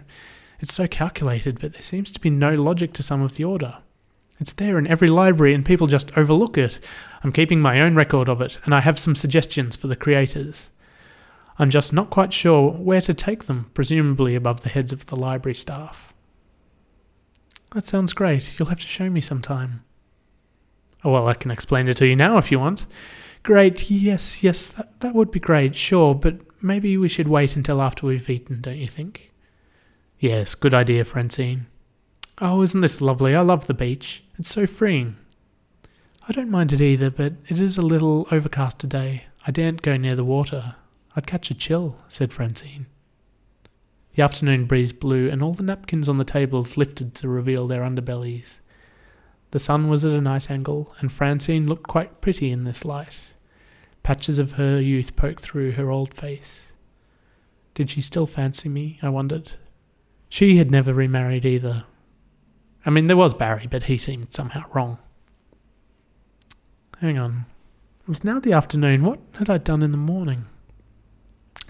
It's 0.60 0.74
so 0.74 0.86
calculated, 0.86 1.58
but 1.58 1.72
there 1.72 1.80
seems 1.80 2.12
to 2.12 2.20
be 2.20 2.28
no 2.28 2.52
logic 2.52 2.92
to 2.92 3.02
some 3.02 3.22
of 3.22 3.36
the 3.36 3.44
order. 3.44 3.78
It's 4.38 4.52
there 4.52 4.76
in 4.76 4.86
every 4.86 5.08
library 5.08 5.54
and 5.54 5.64
people 5.64 5.86
just 5.86 6.18
overlook 6.18 6.58
it. 6.58 6.78
I'm 7.24 7.32
keeping 7.32 7.62
my 7.62 7.80
own 7.80 7.94
record 7.94 8.28
of 8.28 8.42
it, 8.42 8.58
and 8.66 8.74
I 8.74 8.80
have 8.80 8.98
some 8.98 9.16
suggestions 9.16 9.74
for 9.74 9.86
the 9.86 9.96
creators. 9.96 10.68
I'm 11.58 11.70
just 11.70 11.94
not 11.94 12.10
quite 12.10 12.34
sure 12.34 12.72
where 12.72 13.00
to 13.00 13.14
take 13.14 13.44
them, 13.44 13.70
presumably 13.72 14.34
above 14.34 14.60
the 14.60 14.68
heads 14.68 14.92
of 14.92 15.06
the 15.06 15.16
library 15.16 15.54
staff. 15.54 16.12
That 17.72 17.86
sounds 17.86 18.12
great. 18.12 18.58
You'll 18.58 18.68
have 18.68 18.80
to 18.80 18.86
show 18.86 19.08
me 19.08 19.22
sometime. 19.22 19.82
Oh, 21.06 21.12
well, 21.12 21.28
I 21.28 21.34
can 21.34 21.52
explain 21.52 21.86
it 21.86 21.98
to 21.98 22.06
you 22.08 22.16
now 22.16 22.36
if 22.36 22.50
you 22.50 22.58
want. 22.58 22.84
Great, 23.44 23.88
yes, 23.88 24.42
yes, 24.42 24.66
that, 24.66 24.98
that 24.98 25.14
would 25.14 25.30
be 25.30 25.38
great, 25.38 25.76
sure, 25.76 26.16
but 26.16 26.40
maybe 26.60 26.96
we 26.96 27.08
should 27.08 27.28
wait 27.28 27.54
until 27.54 27.80
after 27.80 28.08
we've 28.08 28.28
eaten, 28.28 28.60
don't 28.60 28.76
you 28.76 28.88
think? 28.88 29.32
Yes, 30.18 30.56
good 30.56 30.74
idea, 30.74 31.04
Francine. 31.04 31.68
Oh, 32.38 32.60
isn't 32.60 32.80
this 32.80 33.00
lovely? 33.00 33.36
I 33.36 33.42
love 33.42 33.68
the 33.68 33.72
beach. 33.72 34.24
It's 34.36 34.48
so 34.48 34.66
freeing. 34.66 35.14
I 36.28 36.32
don't 36.32 36.50
mind 36.50 36.72
it 36.72 36.80
either, 36.80 37.08
but 37.08 37.34
it 37.48 37.60
is 37.60 37.78
a 37.78 37.82
little 37.82 38.26
overcast 38.32 38.80
today. 38.80 39.26
I 39.46 39.52
daren't 39.52 39.82
go 39.82 39.96
near 39.96 40.16
the 40.16 40.24
water. 40.24 40.74
I'd 41.14 41.28
catch 41.28 41.52
a 41.52 41.54
chill, 41.54 41.98
said 42.08 42.32
Francine. 42.32 42.86
The 44.16 44.24
afternoon 44.24 44.64
breeze 44.64 44.92
blew, 44.92 45.30
and 45.30 45.40
all 45.40 45.54
the 45.54 45.62
napkins 45.62 46.08
on 46.08 46.18
the 46.18 46.24
tables 46.24 46.76
lifted 46.76 47.14
to 47.14 47.28
reveal 47.28 47.68
their 47.68 47.82
underbellies. 47.82 48.58
The 49.56 49.60
sun 49.60 49.88
was 49.88 50.04
at 50.04 50.12
a 50.12 50.20
nice 50.20 50.50
angle, 50.50 50.94
and 50.98 51.10
Francine 51.10 51.66
looked 51.66 51.88
quite 51.88 52.20
pretty 52.20 52.50
in 52.50 52.64
this 52.64 52.84
light. 52.84 53.18
Patches 54.02 54.38
of 54.38 54.52
her 54.60 54.78
youth 54.78 55.16
poked 55.16 55.42
through 55.42 55.72
her 55.72 55.90
old 55.90 56.12
face. 56.12 56.68
Did 57.72 57.88
she 57.88 58.02
still 58.02 58.26
fancy 58.26 58.68
me? 58.68 58.98
I 59.00 59.08
wondered. 59.08 59.52
She 60.28 60.58
had 60.58 60.70
never 60.70 60.92
remarried 60.92 61.46
either. 61.46 61.84
I 62.84 62.90
mean, 62.90 63.06
there 63.06 63.16
was 63.16 63.32
Barry, 63.32 63.66
but 63.66 63.84
he 63.84 63.96
seemed 63.96 64.34
somehow 64.34 64.64
wrong. 64.74 64.98
Hang 67.00 67.16
on. 67.16 67.46
It 68.02 68.08
was 68.08 68.24
now 68.24 68.38
the 68.38 68.52
afternoon. 68.52 69.04
What 69.04 69.20
had 69.36 69.48
I 69.48 69.56
done 69.56 69.82
in 69.82 69.90
the 69.90 69.96
morning? 69.96 70.44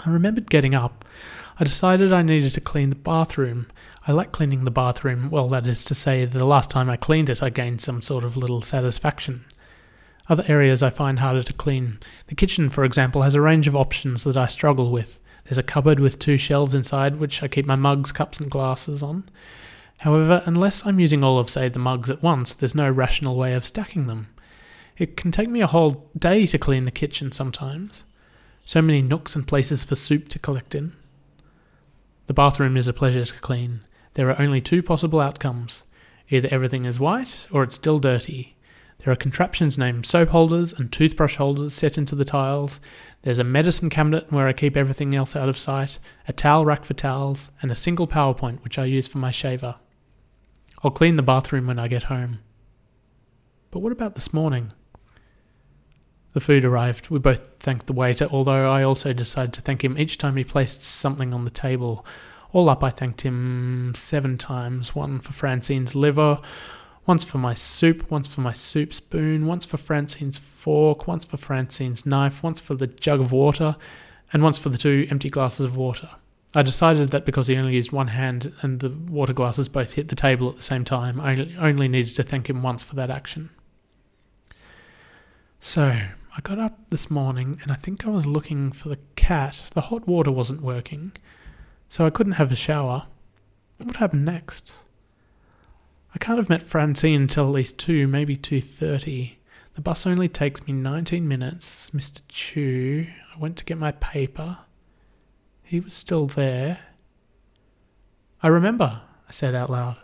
I 0.04 0.10
remembered 0.10 0.50
getting 0.50 0.74
up. 0.74 1.04
I 1.58 1.64
decided 1.64 2.12
I 2.12 2.22
needed 2.22 2.52
to 2.52 2.60
clean 2.60 2.90
the 2.90 2.96
bathroom, 2.96 3.66
I 4.08 4.12
like 4.12 4.30
cleaning 4.30 4.62
the 4.62 4.70
bathroom. 4.70 5.30
Well, 5.30 5.48
that 5.48 5.66
is 5.66 5.84
to 5.86 5.94
say, 5.94 6.24
the 6.24 6.44
last 6.44 6.70
time 6.70 6.88
I 6.88 6.96
cleaned 6.96 7.28
it, 7.28 7.42
I 7.42 7.50
gained 7.50 7.80
some 7.80 8.00
sort 8.00 8.22
of 8.22 8.36
little 8.36 8.62
satisfaction. 8.62 9.44
Other 10.28 10.44
areas 10.46 10.80
I 10.80 10.90
find 10.90 11.18
harder 11.18 11.42
to 11.42 11.52
clean. 11.52 11.98
The 12.28 12.36
kitchen, 12.36 12.70
for 12.70 12.84
example, 12.84 13.22
has 13.22 13.34
a 13.34 13.40
range 13.40 13.66
of 13.66 13.74
options 13.74 14.22
that 14.22 14.36
I 14.36 14.46
struggle 14.46 14.92
with. 14.92 15.18
There's 15.44 15.58
a 15.58 15.64
cupboard 15.64 15.98
with 15.98 16.20
two 16.20 16.36
shelves 16.36 16.72
inside, 16.72 17.16
which 17.16 17.42
I 17.42 17.48
keep 17.48 17.66
my 17.66 17.74
mugs, 17.74 18.12
cups, 18.12 18.38
and 18.38 18.48
glasses 18.48 19.02
on. 19.02 19.24
However, 19.98 20.40
unless 20.46 20.86
I'm 20.86 21.00
using 21.00 21.24
all 21.24 21.40
of, 21.40 21.50
say, 21.50 21.68
the 21.68 21.80
mugs 21.80 22.08
at 22.08 22.22
once, 22.22 22.52
there's 22.52 22.76
no 22.76 22.88
rational 22.88 23.34
way 23.34 23.54
of 23.54 23.66
stacking 23.66 24.06
them. 24.06 24.28
It 24.98 25.16
can 25.16 25.32
take 25.32 25.48
me 25.48 25.62
a 25.62 25.66
whole 25.66 26.08
day 26.16 26.46
to 26.46 26.58
clean 26.58 26.84
the 26.84 26.92
kitchen 26.92 27.32
sometimes. 27.32 28.04
So 28.64 28.80
many 28.80 29.02
nooks 29.02 29.34
and 29.34 29.48
places 29.48 29.84
for 29.84 29.96
soup 29.96 30.28
to 30.28 30.38
collect 30.38 30.76
in. 30.76 30.92
The 32.26 32.34
bathroom 32.34 32.76
is 32.76 32.88
a 32.88 32.92
pleasure 32.92 33.24
to 33.24 33.34
clean. 33.34 33.80
There 34.14 34.28
are 34.30 34.40
only 34.40 34.60
two 34.60 34.82
possible 34.82 35.20
outcomes 35.20 35.84
either 36.28 36.48
everything 36.50 36.84
is 36.84 36.98
white 36.98 37.46
or 37.52 37.62
it's 37.62 37.76
still 37.76 38.00
dirty. 38.00 38.56
There 38.98 39.12
are 39.12 39.16
contraptions 39.16 39.78
named 39.78 40.06
soap 40.06 40.30
holders 40.30 40.72
and 40.72 40.90
toothbrush 40.90 41.36
holders 41.36 41.72
set 41.72 41.96
into 41.96 42.16
the 42.16 42.24
tiles. 42.24 42.80
There's 43.22 43.38
a 43.38 43.44
medicine 43.44 43.90
cabinet 43.90 44.32
where 44.32 44.48
I 44.48 44.52
keep 44.52 44.76
everything 44.76 45.14
else 45.14 45.36
out 45.36 45.48
of 45.48 45.56
sight, 45.56 46.00
a 46.26 46.32
towel 46.32 46.64
rack 46.64 46.84
for 46.84 46.94
towels, 46.94 47.52
and 47.62 47.70
a 47.70 47.76
single 47.76 48.08
PowerPoint 48.08 48.64
which 48.64 48.76
I 48.76 48.86
use 48.86 49.06
for 49.06 49.18
my 49.18 49.30
shaver. 49.30 49.76
I'll 50.82 50.90
clean 50.90 51.14
the 51.14 51.22
bathroom 51.22 51.68
when 51.68 51.78
I 51.78 51.86
get 51.86 52.04
home. 52.04 52.40
But 53.70 53.78
what 53.80 53.92
about 53.92 54.16
this 54.16 54.32
morning? 54.32 54.72
The 56.36 56.40
food 56.40 56.66
arrived. 56.66 57.08
We 57.08 57.18
both 57.18 57.48
thanked 57.60 57.86
the 57.86 57.94
waiter, 57.94 58.28
although 58.30 58.70
I 58.70 58.82
also 58.82 59.14
decided 59.14 59.54
to 59.54 59.62
thank 59.62 59.82
him 59.82 59.96
each 59.96 60.18
time 60.18 60.36
he 60.36 60.44
placed 60.44 60.82
something 60.82 61.32
on 61.32 61.46
the 61.46 61.50
table. 61.50 62.04
All 62.52 62.68
up, 62.68 62.84
I 62.84 62.90
thanked 62.90 63.22
him 63.22 63.94
seven 63.94 64.36
times 64.36 64.94
one 64.94 65.18
for 65.18 65.32
Francine's 65.32 65.94
liver, 65.94 66.38
once 67.06 67.24
for 67.24 67.38
my 67.38 67.54
soup, 67.54 68.10
once 68.10 68.28
for 68.28 68.42
my 68.42 68.52
soup 68.52 68.92
spoon, 68.92 69.46
once 69.46 69.64
for 69.64 69.78
Francine's 69.78 70.36
fork, 70.36 71.06
once 71.06 71.24
for 71.24 71.38
Francine's 71.38 72.04
knife, 72.04 72.42
once 72.42 72.60
for 72.60 72.74
the 72.74 72.86
jug 72.86 73.18
of 73.18 73.32
water, 73.32 73.76
and 74.30 74.42
once 74.42 74.58
for 74.58 74.68
the 74.68 74.76
two 74.76 75.06
empty 75.10 75.30
glasses 75.30 75.64
of 75.64 75.74
water. 75.78 76.10
I 76.54 76.60
decided 76.60 77.08
that 77.12 77.24
because 77.24 77.46
he 77.46 77.56
only 77.56 77.76
used 77.76 77.92
one 77.92 78.08
hand 78.08 78.52
and 78.60 78.80
the 78.80 78.90
water 78.90 79.32
glasses 79.32 79.70
both 79.70 79.94
hit 79.94 80.08
the 80.08 80.14
table 80.14 80.50
at 80.50 80.56
the 80.56 80.62
same 80.62 80.84
time, 80.84 81.18
I 81.18 81.48
only 81.58 81.88
needed 81.88 82.14
to 82.16 82.22
thank 82.22 82.50
him 82.50 82.62
once 82.62 82.82
for 82.82 82.94
that 82.96 83.10
action. 83.10 83.48
So, 85.58 86.02
I 86.36 86.42
got 86.42 86.58
up 86.58 86.90
this 86.90 87.10
morning 87.10 87.58
and 87.62 87.72
I 87.72 87.76
think 87.76 88.06
I 88.06 88.10
was 88.10 88.26
looking 88.26 88.70
for 88.70 88.90
the 88.90 88.98
cat. 89.16 89.70
The 89.72 89.80
hot 89.82 90.06
water 90.06 90.30
wasn't 90.30 90.60
working, 90.60 91.12
so 91.88 92.04
I 92.04 92.10
couldn't 92.10 92.34
have 92.34 92.52
a 92.52 92.56
shower. 92.56 93.06
What 93.78 93.96
happened 93.96 94.26
next? 94.26 94.74
I 96.14 96.18
can't 96.18 96.38
have 96.38 96.50
met 96.50 96.62
Francine 96.62 97.22
until 97.22 97.46
at 97.46 97.52
least 97.52 97.78
2, 97.78 98.06
maybe 98.06 98.36
2.30. 98.36 99.36
The 99.74 99.80
bus 99.80 100.06
only 100.06 100.28
takes 100.28 100.66
me 100.66 100.74
19 100.74 101.26
minutes. 101.26 101.88
Mr. 101.90 102.20
Chu, 102.28 103.06
I 103.34 103.38
went 103.38 103.56
to 103.56 103.64
get 103.64 103.78
my 103.78 103.92
paper. 103.92 104.58
He 105.62 105.80
was 105.80 105.94
still 105.94 106.26
there. 106.26 106.80
I 108.42 108.48
remember, 108.48 109.00
I 109.26 109.32
said 109.32 109.54
out 109.54 109.70
loud. 109.70 109.96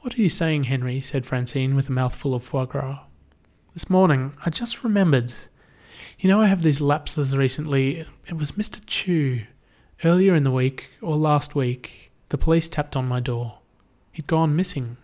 What 0.00 0.18
are 0.18 0.22
you 0.22 0.28
saying, 0.28 0.64
Henry? 0.64 1.00
said 1.00 1.24
Francine 1.24 1.74
with 1.74 1.88
a 1.88 1.92
mouthful 1.92 2.34
of 2.34 2.44
foie 2.44 2.66
gras. 2.66 3.04
This 3.74 3.90
morning, 3.90 4.36
I 4.46 4.50
just 4.50 4.84
remembered. 4.84 5.32
You 6.20 6.28
know, 6.28 6.40
I 6.40 6.46
have 6.46 6.62
these 6.62 6.80
lapses 6.80 7.36
recently. 7.36 8.06
It 8.24 8.34
was 8.34 8.52
Mr. 8.52 8.80
Chu. 8.86 9.46
Earlier 10.04 10.36
in 10.36 10.44
the 10.44 10.52
week, 10.52 10.90
or 11.02 11.16
last 11.16 11.56
week, 11.56 12.12
the 12.28 12.38
police 12.38 12.68
tapped 12.68 12.94
on 12.94 13.08
my 13.08 13.18
door. 13.18 13.58
He'd 14.12 14.28
gone 14.28 14.54
missing. 14.54 14.96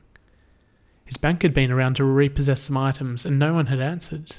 His 1.04 1.16
bank 1.16 1.42
had 1.42 1.52
been 1.52 1.72
around 1.72 1.96
to 1.96 2.04
repossess 2.04 2.62
some 2.62 2.76
items, 2.76 3.26
and 3.26 3.40
no 3.40 3.54
one 3.54 3.66
had 3.66 3.80
answered. 3.80 4.36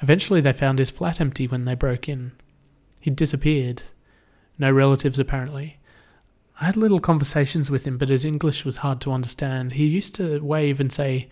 Eventually, 0.00 0.40
they 0.40 0.54
found 0.54 0.78
his 0.78 0.90
flat 0.90 1.20
empty 1.20 1.46
when 1.46 1.66
they 1.66 1.74
broke 1.74 2.08
in. 2.08 2.32
He'd 3.02 3.14
disappeared. 3.14 3.82
No 4.58 4.72
relatives, 4.72 5.18
apparently. 5.18 5.76
I 6.62 6.64
had 6.64 6.78
little 6.78 6.98
conversations 6.98 7.70
with 7.70 7.86
him, 7.86 7.98
but 7.98 8.08
his 8.08 8.24
English 8.24 8.64
was 8.64 8.78
hard 8.78 9.02
to 9.02 9.12
understand. 9.12 9.72
He 9.72 9.86
used 9.86 10.14
to 10.14 10.42
wave 10.42 10.80
and 10.80 10.90
say, 10.90 11.28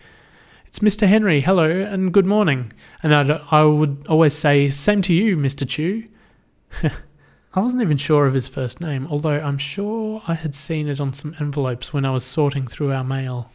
It's 0.75 0.83
Mr. 0.83 1.07
Henry, 1.07 1.39
hello, 1.39 1.69
and 1.69 2.11
good 2.11 2.25
morning. 2.25 2.73
And 3.01 3.15
I'd, 3.15 3.31
I 3.49 3.63
would 3.63 4.07
always 4.09 4.33
say, 4.33 4.67
Same 4.67 5.01
to 5.03 5.13
you, 5.13 5.37
Mr. 5.37 5.65
Chu. 5.65 6.03
I 6.83 7.61
wasn't 7.61 7.81
even 7.81 7.95
sure 7.95 8.25
of 8.25 8.33
his 8.33 8.49
first 8.49 8.81
name, 8.81 9.07
although 9.09 9.39
I'm 9.39 9.57
sure 9.57 10.21
I 10.27 10.33
had 10.33 10.53
seen 10.53 10.89
it 10.89 10.99
on 10.99 11.13
some 11.13 11.33
envelopes 11.39 11.93
when 11.93 12.03
I 12.03 12.11
was 12.11 12.25
sorting 12.25 12.67
through 12.67 12.91
our 12.91 13.05
mail. 13.05 13.53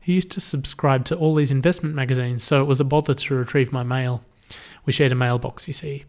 He 0.00 0.14
used 0.14 0.30
to 0.30 0.40
subscribe 0.40 1.04
to 1.04 1.14
all 1.14 1.34
these 1.34 1.50
investment 1.50 1.94
magazines, 1.94 2.42
so 2.42 2.62
it 2.62 2.66
was 2.66 2.80
a 2.80 2.84
bother 2.84 3.12
to 3.12 3.34
retrieve 3.34 3.70
my 3.70 3.82
mail. 3.82 4.24
We 4.86 4.94
shared 4.94 5.12
a 5.12 5.14
mailbox, 5.14 5.68
you 5.68 5.74
see. 5.74 6.06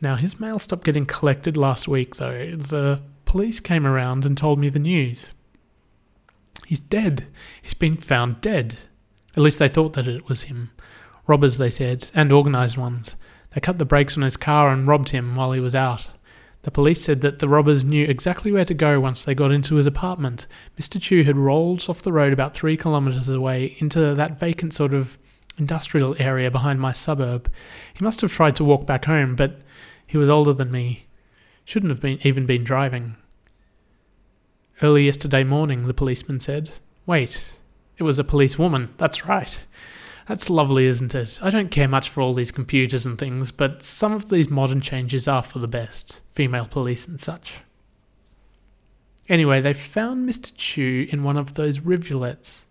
Now, 0.00 0.16
his 0.16 0.40
mail 0.40 0.58
stopped 0.58 0.82
getting 0.82 1.06
collected 1.06 1.56
last 1.56 1.86
week, 1.86 2.16
though. 2.16 2.56
The 2.56 3.00
police 3.26 3.60
came 3.60 3.86
around 3.86 4.24
and 4.24 4.36
told 4.36 4.58
me 4.58 4.70
the 4.70 4.80
news. 4.80 5.30
He's 6.66 6.80
dead. 6.80 7.28
He's 7.62 7.74
been 7.74 7.96
found 7.96 8.40
dead. 8.40 8.89
At 9.36 9.42
least 9.42 9.58
they 9.58 9.68
thought 9.68 9.92
that 9.94 10.08
it 10.08 10.28
was 10.28 10.44
him. 10.44 10.70
Robbers, 11.26 11.58
they 11.58 11.70
said, 11.70 12.10
and 12.14 12.32
organised 12.32 12.76
ones. 12.76 13.16
They 13.54 13.60
cut 13.60 13.78
the 13.78 13.84
brakes 13.84 14.16
on 14.16 14.22
his 14.22 14.36
car 14.36 14.70
and 14.70 14.86
robbed 14.86 15.10
him 15.10 15.34
while 15.34 15.52
he 15.52 15.60
was 15.60 15.74
out. 15.74 16.10
The 16.62 16.70
police 16.70 17.02
said 17.02 17.22
that 17.22 17.38
the 17.38 17.48
robbers 17.48 17.84
knew 17.84 18.04
exactly 18.04 18.52
where 18.52 18.66
to 18.66 18.74
go 18.74 19.00
once 19.00 19.22
they 19.22 19.34
got 19.34 19.50
into 19.50 19.76
his 19.76 19.86
apartment. 19.86 20.46
Mr. 20.78 21.00
Chu 21.00 21.24
had 21.24 21.36
rolled 21.36 21.88
off 21.88 22.02
the 22.02 22.12
road 22.12 22.32
about 22.32 22.54
three 22.54 22.76
kilometres 22.76 23.28
away 23.28 23.76
into 23.78 24.14
that 24.14 24.38
vacant 24.38 24.74
sort 24.74 24.92
of 24.92 25.16
industrial 25.56 26.14
area 26.18 26.50
behind 26.50 26.80
my 26.80 26.92
suburb. 26.92 27.50
He 27.94 28.04
must 28.04 28.20
have 28.20 28.32
tried 28.32 28.56
to 28.56 28.64
walk 28.64 28.86
back 28.86 29.06
home, 29.06 29.36
but 29.36 29.60
he 30.06 30.18
was 30.18 30.28
older 30.28 30.52
than 30.52 30.70
me. 30.70 31.06
Shouldn't 31.64 31.90
have 31.90 32.00
been 32.00 32.18
even 32.22 32.44
been 32.44 32.64
driving. 32.64 33.16
Early 34.82 35.06
yesterday 35.06 35.44
morning, 35.44 35.86
the 35.86 35.94
policeman 35.94 36.40
said. 36.40 36.70
Wait, 37.06 37.52
it 38.00 38.04
was 38.04 38.18
a 38.18 38.24
policewoman. 38.24 38.94
That's 38.96 39.26
right. 39.26 39.60
That's 40.26 40.48
lovely, 40.48 40.86
isn't 40.86 41.14
it? 41.14 41.38
I 41.42 41.50
don't 41.50 41.70
care 41.70 41.88
much 41.88 42.08
for 42.08 42.20
all 42.20 42.34
these 42.34 42.52
computers 42.52 43.04
and 43.04 43.18
things, 43.18 43.52
but 43.52 43.82
some 43.82 44.12
of 44.12 44.30
these 44.30 44.48
modern 44.48 44.80
changes 44.80 45.28
are 45.28 45.42
for 45.42 45.58
the 45.58 45.68
best. 45.68 46.20
Female 46.30 46.66
police 46.66 47.06
and 47.06 47.20
such. 47.20 47.58
Anyway, 49.28 49.60
they 49.60 49.74
found 49.74 50.28
Mr. 50.28 50.52
Chu 50.56 51.06
in 51.10 51.22
one 51.22 51.36
of 51.36 51.54
those 51.54 51.80
rivulets. 51.80 52.66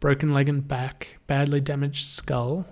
Broken 0.00 0.32
leg 0.32 0.48
and 0.48 0.66
back, 0.66 1.18
badly 1.26 1.60
damaged 1.60 2.06
skull, 2.06 2.66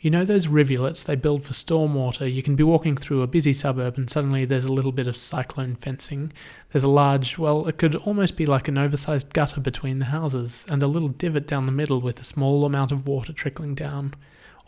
you 0.00 0.10
know 0.10 0.24
those 0.24 0.48
rivulets 0.48 1.02
they 1.02 1.14
build 1.14 1.44
for 1.44 1.52
stormwater? 1.52 2.32
You 2.32 2.42
can 2.42 2.56
be 2.56 2.62
walking 2.62 2.96
through 2.96 3.20
a 3.20 3.26
busy 3.26 3.52
suburb 3.52 3.98
and 3.98 4.08
suddenly 4.08 4.46
there's 4.46 4.64
a 4.64 4.72
little 4.72 4.92
bit 4.92 5.06
of 5.06 5.14
cyclone 5.14 5.76
fencing. 5.76 6.32
There's 6.72 6.84
a 6.84 6.88
large, 6.88 7.36
well, 7.36 7.68
it 7.68 7.76
could 7.76 7.94
almost 7.94 8.34
be 8.34 8.46
like 8.46 8.66
an 8.66 8.78
oversized 8.78 9.34
gutter 9.34 9.60
between 9.60 9.98
the 9.98 10.06
houses, 10.06 10.64
and 10.70 10.82
a 10.82 10.86
little 10.86 11.08
divot 11.08 11.46
down 11.46 11.66
the 11.66 11.72
middle 11.72 12.00
with 12.00 12.18
a 12.18 12.24
small 12.24 12.64
amount 12.64 12.92
of 12.92 13.06
water 13.06 13.34
trickling 13.34 13.74
down. 13.74 14.14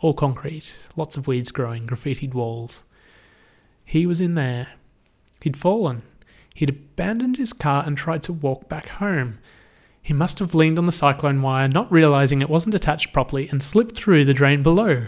All 0.01 0.13
concrete, 0.13 0.75
lots 0.95 1.17
of 1.17 1.25
weeds 1.25 1.51
growing, 1.51 1.87
graffitied 1.87 2.35
walls. 2.35 2.83
He 3.85 4.05
was 4.05 4.21
in 4.21 4.35
there. 4.35 4.67
He'd 5.41 5.57
fallen. 5.57 6.03
He'd 6.53 6.69
abandoned 6.69 7.37
his 7.37 7.53
car 7.53 7.83
and 7.87 7.97
tried 7.97 8.21
to 8.23 8.33
walk 8.33 8.69
back 8.69 8.87
home. 8.87 9.39
He 9.99 10.13
must 10.13 10.37
have 10.37 10.53
leaned 10.53 10.77
on 10.77 10.85
the 10.85 10.91
cyclone 10.91 11.41
wire, 11.41 11.67
not 11.67 11.91
realizing 11.91 12.41
it 12.41 12.49
wasn't 12.49 12.75
attached 12.75 13.13
properly, 13.13 13.49
and 13.49 13.63
slipped 13.63 13.95
through 13.95 14.25
the 14.25 14.33
drain 14.33 14.61
below. 14.61 15.07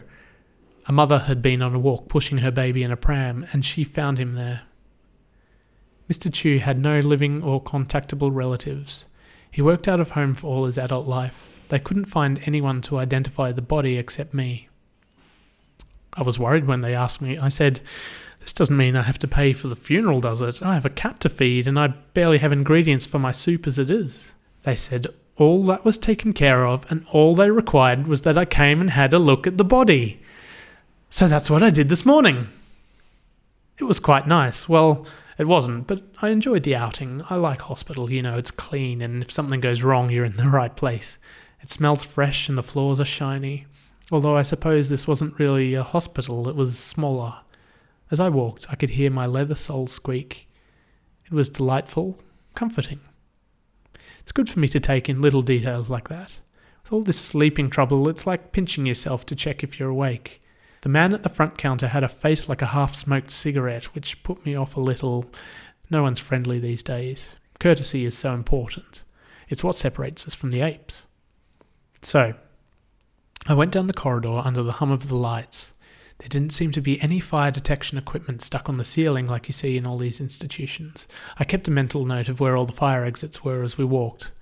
A 0.87 0.91
mother 0.91 1.19
had 1.19 1.41
been 1.41 1.61
on 1.61 1.73
a 1.73 1.79
walk 1.79 2.07
pushing 2.07 2.39
her 2.39 2.51
baby 2.51 2.83
in 2.83 2.91
a 2.91 2.97
pram, 2.97 3.47
and 3.51 3.65
she 3.65 3.83
found 3.83 4.19
him 4.19 4.35
there. 4.35 4.61
Mr. 6.09 6.31
Chu 6.31 6.59
had 6.59 6.79
no 6.79 6.99
living 6.99 7.41
or 7.41 7.61
contactable 7.61 8.29
relatives. 8.33 9.05
He 9.49 9.61
worked 9.61 9.87
out 9.87 9.99
of 9.99 10.11
home 10.11 10.35
for 10.35 10.47
all 10.47 10.65
his 10.65 10.77
adult 10.77 11.07
life. 11.07 11.65
They 11.69 11.79
couldn't 11.79 12.05
find 12.05 12.39
anyone 12.45 12.81
to 12.81 12.99
identify 12.99 13.51
the 13.51 13.61
body 13.63 13.97
except 13.97 14.33
me. 14.33 14.69
I 16.13 16.21
was 16.21 16.37
worried 16.37 16.65
when 16.65 16.81
they 16.81 16.93
asked 16.93 17.21
me. 17.21 17.37
I 17.37 17.47
said, 17.47 17.81
This 18.39 18.53
doesn't 18.53 18.77
mean 18.77 18.95
I 18.95 19.01
have 19.01 19.17
to 19.19 19.27
pay 19.27 19.53
for 19.53 19.67
the 19.67 19.75
funeral, 19.75 20.21
does 20.21 20.41
it? 20.41 20.61
I 20.61 20.75
have 20.75 20.85
a 20.85 20.89
cat 20.91 21.19
to 21.21 21.29
feed, 21.29 21.67
and 21.67 21.79
I 21.79 21.87
barely 21.87 22.37
have 22.37 22.51
ingredients 22.51 23.07
for 23.07 23.17
my 23.17 23.31
soup 23.31 23.65
as 23.65 23.79
it 23.79 23.89
is. 23.89 24.33
They 24.61 24.75
said 24.75 25.07
all 25.37 25.65
that 25.65 25.83
was 25.83 25.97
taken 25.97 26.31
care 26.31 26.65
of, 26.65 26.89
and 26.91 27.03
all 27.11 27.35
they 27.35 27.49
required 27.49 28.07
was 28.07 28.21
that 28.21 28.37
I 28.37 28.45
came 28.45 28.79
and 28.79 28.91
had 28.91 29.13
a 29.13 29.19
look 29.19 29.47
at 29.47 29.57
the 29.57 29.65
body. 29.65 30.21
So 31.15 31.29
that's 31.29 31.49
what 31.49 31.63
I 31.63 31.69
did 31.69 31.87
this 31.87 32.05
morning. 32.05 32.49
It 33.79 33.85
was 33.85 34.01
quite 34.01 34.27
nice. 34.27 34.67
Well, 34.67 35.07
it 35.37 35.47
wasn't, 35.47 35.87
but 35.87 36.03
I 36.21 36.27
enjoyed 36.27 36.63
the 36.63 36.75
outing. 36.75 37.21
I 37.29 37.35
like 37.35 37.61
hospital, 37.61 38.11
you 38.11 38.21
know, 38.21 38.37
it's 38.37 38.51
clean, 38.51 39.01
and 39.01 39.23
if 39.23 39.31
something 39.31 39.61
goes 39.61 39.81
wrong, 39.81 40.09
you're 40.09 40.25
in 40.25 40.35
the 40.35 40.49
right 40.49 40.75
place. 40.75 41.17
It 41.61 41.71
smells 41.71 42.03
fresh 42.03 42.49
and 42.49 42.57
the 42.57 42.61
floors 42.61 42.99
are 42.99 43.05
shiny. 43.05 43.65
Although 44.11 44.35
I 44.35 44.41
suppose 44.41 44.89
this 44.89 45.07
wasn't 45.07 45.39
really 45.39 45.73
a 45.73 45.83
hospital, 45.83 46.49
it 46.49 46.55
was 46.57 46.77
smaller. 46.77 47.35
As 48.11 48.19
I 48.19 48.27
walked, 48.27 48.65
I 48.69 48.75
could 48.75 48.89
hear 48.89 49.09
my 49.09 49.25
leather 49.25 49.55
soles 49.55 49.93
squeak. 49.93 50.49
It 51.23 51.31
was 51.31 51.47
delightful, 51.47 52.19
comforting. 52.55 52.99
It's 54.19 54.33
good 54.33 54.49
for 54.49 54.59
me 54.59 54.67
to 54.67 54.81
take 54.81 55.07
in 55.07 55.21
little 55.21 55.41
details 55.41 55.89
like 55.89 56.09
that. 56.09 56.39
With 56.83 56.91
all 56.91 57.03
this 57.03 57.17
sleeping 57.17 57.69
trouble, 57.69 58.09
it's 58.09 58.27
like 58.27 58.51
pinching 58.51 58.85
yourself 58.85 59.25
to 59.27 59.35
check 59.37 59.63
if 59.63 59.79
you're 59.79 59.87
awake. 59.87 60.41
The 60.85 60.89
man 60.89 61.15
at 61.15 61.23
the 61.23 61.29
front 61.29 61.57
counter 61.57 61.87
had 61.87 62.03
a 62.03 62.07
face 62.07 62.47
like 62.47 62.61
a 62.61 62.67
half 62.67 62.93
smoked 62.93 63.31
cigarette, 63.31 63.95
which 63.95 64.21
put 64.21 64.45
me 64.45 64.53
off 64.53 64.77
a 64.77 64.79
little. 64.79 65.25
No 65.89 66.03
one's 66.03 66.19
friendly 66.19 66.59
these 66.59 66.83
days. 66.83 67.37
Courtesy 67.59 68.05
is 68.05 68.15
so 68.15 68.33
important. 68.33 69.01
It's 69.49 69.63
what 69.63 69.75
separates 69.75 70.27
us 70.27 70.35
from 70.35 70.51
the 70.51 70.61
apes. 70.61 71.07
So, 72.03 72.35
I 73.47 73.55
went 73.55 73.71
down 73.71 73.87
the 73.87 73.95
corridor 73.95 74.43
under 74.45 74.61
the 74.61 74.73
hum 74.73 74.91
of 74.91 75.09
the 75.09 75.15
lights. 75.15 75.73
There 76.19 76.29
didn't 76.29 76.53
seem 76.53 76.71
to 76.73 76.81
be 76.81 77.01
any 77.01 77.19
fire 77.19 77.49
detection 77.49 77.97
equipment 77.97 78.43
stuck 78.43 78.69
on 78.69 78.77
the 78.77 78.83
ceiling 78.83 79.25
like 79.25 79.47
you 79.47 79.53
see 79.53 79.77
in 79.77 79.87
all 79.87 79.97
these 79.97 80.21
institutions. 80.21 81.07
I 81.39 81.45
kept 81.45 81.67
a 81.67 81.71
mental 81.71 82.05
note 82.05 82.29
of 82.29 82.39
where 82.39 82.55
all 82.55 82.67
the 82.67 82.73
fire 82.73 83.03
exits 83.03 83.43
were 83.43 83.63
as 83.63 83.75
we 83.75 83.85
walked. 83.85 84.33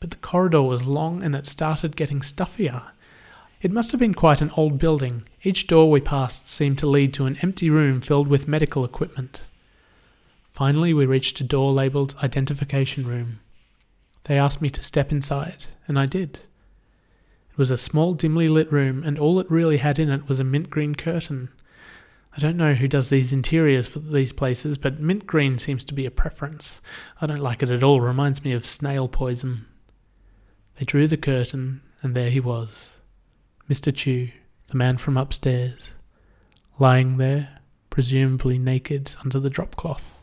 But 0.00 0.10
the 0.10 0.16
corridor 0.16 0.62
was 0.62 0.88
long 0.88 1.22
and 1.22 1.36
it 1.36 1.46
started 1.46 1.94
getting 1.94 2.20
stuffier. 2.20 2.90
It 3.64 3.72
must 3.72 3.92
have 3.92 3.98
been 3.98 4.12
quite 4.12 4.42
an 4.42 4.50
old 4.58 4.76
building. 4.76 5.22
Each 5.42 5.66
door 5.66 5.90
we 5.90 6.02
passed 6.02 6.50
seemed 6.50 6.76
to 6.80 6.86
lead 6.86 7.14
to 7.14 7.24
an 7.24 7.38
empty 7.40 7.70
room 7.70 8.02
filled 8.02 8.28
with 8.28 8.46
medical 8.46 8.84
equipment. 8.84 9.46
Finally, 10.50 10.92
we 10.92 11.06
reached 11.06 11.40
a 11.40 11.44
door 11.44 11.72
labelled 11.72 12.14
Identification 12.22 13.06
Room. 13.06 13.40
They 14.24 14.38
asked 14.38 14.60
me 14.60 14.68
to 14.68 14.82
step 14.82 15.10
inside, 15.10 15.64
and 15.88 15.98
I 15.98 16.04
did. 16.04 16.40
It 17.52 17.56
was 17.56 17.70
a 17.70 17.78
small, 17.78 18.12
dimly 18.12 18.50
lit 18.50 18.70
room, 18.70 19.02
and 19.02 19.18
all 19.18 19.40
it 19.40 19.50
really 19.50 19.78
had 19.78 19.98
in 19.98 20.10
it 20.10 20.28
was 20.28 20.38
a 20.38 20.44
mint 20.44 20.68
green 20.68 20.94
curtain. 20.94 21.48
I 22.36 22.40
don't 22.40 22.58
know 22.58 22.74
who 22.74 22.86
does 22.86 23.08
these 23.08 23.32
interiors 23.32 23.88
for 23.88 23.98
these 23.98 24.34
places, 24.34 24.76
but 24.76 25.00
mint 25.00 25.26
green 25.26 25.56
seems 25.56 25.86
to 25.86 25.94
be 25.94 26.04
a 26.04 26.10
preference. 26.10 26.82
I 27.18 27.24
don't 27.24 27.40
like 27.40 27.62
it 27.62 27.70
at 27.70 27.82
all, 27.82 28.02
reminds 28.02 28.44
me 28.44 28.52
of 28.52 28.66
snail 28.66 29.08
poison. 29.08 29.64
They 30.78 30.84
drew 30.84 31.08
the 31.08 31.16
curtain, 31.16 31.80
and 32.02 32.14
there 32.14 32.28
he 32.28 32.40
was, 32.40 32.90
Mr. 33.68 33.94
Chu, 33.94 34.28
the 34.66 34.76
man 34.76 34.98
from 34.98 35.16
upstairs, 35.16 35.92
lying 36.78 37.16
there, 37.16 37.60
presumably 37.88 38.58
naked 38.58 39.12
under 39.24 39.40
the 39.40 39.48
drop 39.48 39.74
cloth. 39.76 40.20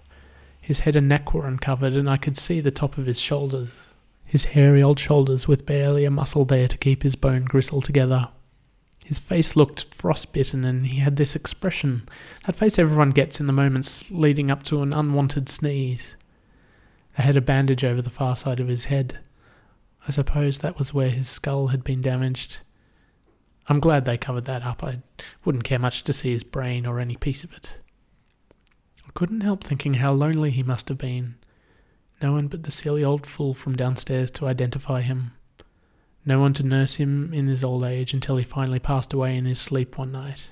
His 0.61 0.81
head 0.81 0.95
and 0.95 1.09
neck 1.09 1.33
were 1.33 1.47
uncovered, 1.47 1.93
and 1.93 2.07
I 2.07 2.17
could 2.17 2.37
see 2.37 2.59
the 2.59 2.69
top 2.69 2.99
of 2.99 3.07
his 3.07 3.19
shoulders, 3.19 3.79
his 4.23 4.45
hairy 4.45 4.83
old 4.83 4.99
shoulders 4.99 5.47
with 5.47 5.65
barely 5.65 6.05
a 6.05 6.11
muscle 6.11 6.45
there 6.45 6.67
to 6.67 6.77
keep 6.77 7.01
his 7.01 7.15
bone 7.15 7.45
gristle 7.45 7.81
together. 7.81 8.29
His 9.03 9.17
face 9.17 9.55
looked 9.55 9.93
frostbitten, 9.93 10.63
and 10.63 10.85
he 10.85 10.99
had 10.99 11.15
this 11.15 11.35
expression 11.35 12.07
that 12.45 12.55
face 12.55 12.77
everyone 12.77 13.09
gets 13.09 13.39
in 13.39 13.47
the 13.47 13.53
moments 13.53 14.11
leading 14.11 14.51
up 14.51 14.61
to 14.63 14.83
an 14.83 14.93
unwanted 14.93 15.49
sneeze. 15.49 16.15
They 17.17 17.23
had 17.23 17.35
a 17.35 17.41
bandage 17.41 17.83
over 17.83 18.03
the 18.03 18.11
far 18.11 18.35
side 18.35 18.59
of 18.59 18.67
his 18.67 18.85
head. 18.85 19.17
I 20.07 20.11
suppose 20.11 20.59
that 20.59 20.77
was 20.77 20.93
where 20.93 21.09
his 21.09 21.27
skull 21.27 21.67
had 21.67 21.83
been 21.83 22.01
damaged. 22.01 22.59
I'm 23.71 23.79
glad 23.79 24.03
they 24.03 24.17
covered 24.17 24.43
that 24.45 24.63
up. 24.63 24.83
I 24.83 24.99
wouldn't 25.45 25.63
care 25.63 25.79
much 25.79 26.03
to 26.03 26.11
see 26.11 26.33
his 26.33 26.43
brain 26.43 26.85
or 26.85 26.99
any 26.99 27.15
piece 27.15 27.45
of 27.45 27.53
it. 27.53 27.77
I 29.07 29.11
couldn't 29.13 29.39
help 29.39 29.63
thinking 29.63 29.93
how 29.93 30.11
lonely 30.11 30.51
he 30.51 30.61
must 30.61 30.89
have 30.89 30.97
been. 30.97 31.35
No 32.21 32.33
one 32.33 32.47
but 32.47 32.63
the 32.63 32.71
silly 32.71 33.01
old 33.01 33.25
fool 33.25 33.53
from 33.53 33.77
downstairs 33.77 34.29
to 34.31 34.47
identify 34.47 34.99
him. 34.99 35.31
No 36.25 36.37
one 36.37 36.51
to 36.55 36.63
nurse 36.63 36.95
him 36.95 37.33
in 37.33 37.47
his 37.47 37.63
old 37.63 37.85
age 37.85 38.13
until 38.13 38.35
he 38.35 38.43
finally 38.43 38.77
passed 38.77 39.13
away 39.13 39.37
in 39.37 39.45
his 39.45 39.61
sleep 39.61 39.97
one 39.97 40.11
night. 40.11 40.51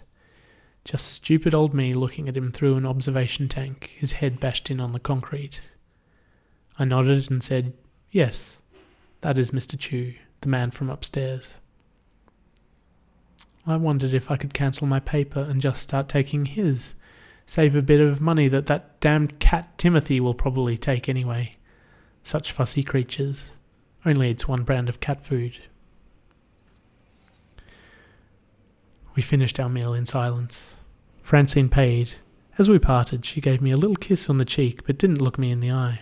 Just 0.86 1.08
stupid 1.08 1.54
old 1.54 1.74
me 1.74 1.94
looking 1.94 2.30
at 2.30 2.38
him 2.38 2.50
through 2.50 2.78
an 2.78 2.86
observation 2.86 3.50
tank, 3.50 3.96
his 3.98 4.14
head 4.14 4.40
bashed 4.40 4.72
in 4.72 4.80
on 4.80 4.94
the 4.94 4.98
concrete. 4.98 5.60
I 6.78 6.86
nodded 6.86 7.30
and 7.30 7.44
said, 7.44 7.74
Yes, 8.12 8.62
that 9.20 9.38
is 9.38 9.52
Mr. 9.52 9.78
Chu, 9.78 10.14
the 10.40 10.48
man 10.48 10.72
from 10.72 10.90
upstairs. 10.90 11.56
I 13.66 13.76
wondered 13.76 14.14
if 14.14 14.32
I 14.32 14.38
could 14.38 14.54
cancel 14.54 14.88
my 14.88 15.00
paper 15.00 15.42
and 15.42 15.62
just 15.62 15.82
start 15.82 16.10
taking 16.10 16.46
his, 16.46 16.96
save 17.46 17.76
a 17.76 17.82
bit 17.82 18.00
of 18.00 18.22
money 18.22 18.48
that 18.48 18.66
that 18.68 19.00
damned 19.00 19.40
cat 19.40 19.78
Timothy 19.78 20.20
will 20.20 20.34
probably 20.34 20.78
take 20.78 21.08
anyway. 21.08 21.58
Such 22.24 22.52
fussy 22.52 22.84
creatures. 22.84 23.50
Only 24.06 24.30
it's 24.30 24.48
one 24.48 24.64
brand 24.64 24.90
of 24.90 25.00
cat 25.00 25.24
food. 25.24 25.58
We 29.16 29.22
finished 29.22 29.60
our 29.60 29.70
meal 29.70 29.94
in 29.94 30.06
silence. 30.06 30.76
Francine 31.22 31.70
paid. 31.70 32.12
As 32.58 32.70
we 32.70 32.80
parted, 32.80 33.26
she 33.26 33.42
gave 33.42 33.62
me 33.62 33.72
a 33.72 33.78
little 33.78 33.96
kiss 33.96 34.30
on 34.30 34.38
the 34.38 34.46
cheek, 34.46 34.86
but 34.86 34.98
didn't 34.98 35.22
look 35.22 35.38
me 35.38 35.52
in 35.52 35.60
the 35.60 35.72
eye. 35.72 36.02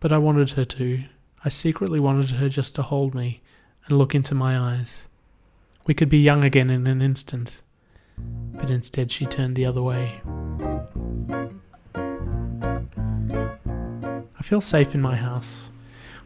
But 0.00 0.12
I 0.12 0.18
wanted 0.18 0.50
her 0.52 0.64
to, 0.64 1.04
I 1.44 1.48
secretly 1.48 2.00
wanted 2.00 2.30
her 2.32 2.48
just 2.48 2.74
to 2.74 2.82
hold 2.82 3.14
me 3.14 3.42
and 3.86 3.96
look 3.96 4.14
into 4.14 4.34
my 4.34 4.58
eyes. 4.58 5.08
We 5.86 5.94
could 5.94 6.08
be 6.08 6.18
young 6.18 6.42
again 6.42 6.68
in 6.68 6.88
an 6.88 7.00
instant. 7.00 7.62
But 8.54 8.70
instead, 8.70 9.12
she 9.12 9.24
turned 9.24 9.54
the 9.54 9.66
other 9.66 9.82
way. 9.82 10.20
I 14.36 14.42
feel 14.42 14.60
safe 14.60 14.96
in 14.96 15.00
my 15.00 15.14
house. 15.14 15.68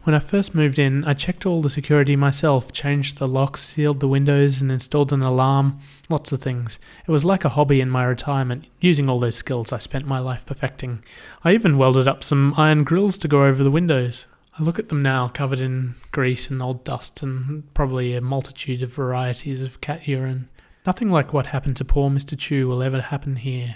When 0.03 0.15
I 0.15 0.19
first 0.19 0.55
moved 0.55 0.79
in, 0.79 1.05
I 1.05 1.13
checked 1.13 1.45
all 1.45 1.61
the 1.61 1.69
security 1.69 2.15
myself, 2.15 2.73
changed 2.73 3.19
the 3.19 3.27
locks, 3.27 3.61
sealed 3.61 3.99
the 3.99 4.07
windows, 4.07 4.59
and 4.59 4.71
installed 4.71 5.13
an 5.13 5.21
alarm. 5.21 5.77
Lots 6.09 6.31
of 6.31 6.41
things. 6.41 6.79
It 7.07 7.11
was 7.11 7.23
like 7.23 7.45
a 7.45 7.49
hobby 7.49 7.81
in 7.81 7.89
my 7.91 8.03
retirement, 8.03 8.65
using 8.79 9.07
all 9.07 9.19
those 9.19 9.35
skills 9.35 9.71
I 9.71 9.77
spent 9.77 10.07
my 10.07 10.17
life 10.17 10.43
perfecting. 10.43 11.03
I 11.43 11.53
even 11.53 11.77
welded 11.77 12.07
up 12.07 12.23
some 12.23 12.55
iron 12.57 12.83
grills 12.83 13.19
to 13.19 13.27
go 13.27 13.45
over 13.45 13.63
the 13.63 13.69
windows. 13.69 14.25
I 14.59 14.63
look 14.63 14.79
at 14.79 14.89
them 14.89 15.01
now, 15.01 15.29
covered 15.29 15.59
in 15.59 15.95
grease 16.11 16.49
and 16.49 16.61
old 16.61 16.83
dust, 16.83 17.23
and 17.23 17.73
probably 17.73 18.13
a 18.13 18.21
multitude 18.21 18.81
of 18.81 18.93
varieties 18.93 19.63
of 19.63 19.81
cat 19.81 20.07
urine. 20.07 20.49
Nothing 20.85 21.09
like 21.09 21.31
what 21.31 21.47
happened 21.47 21.77
to 21.77 21.85
poor 21.85 22.09
Mr. 22.09 22.37
Chu 22.37 22.67
will 22.67 22.83
ever 22.83 23.01
happen 23.01 23.37
here. 23.37 23.75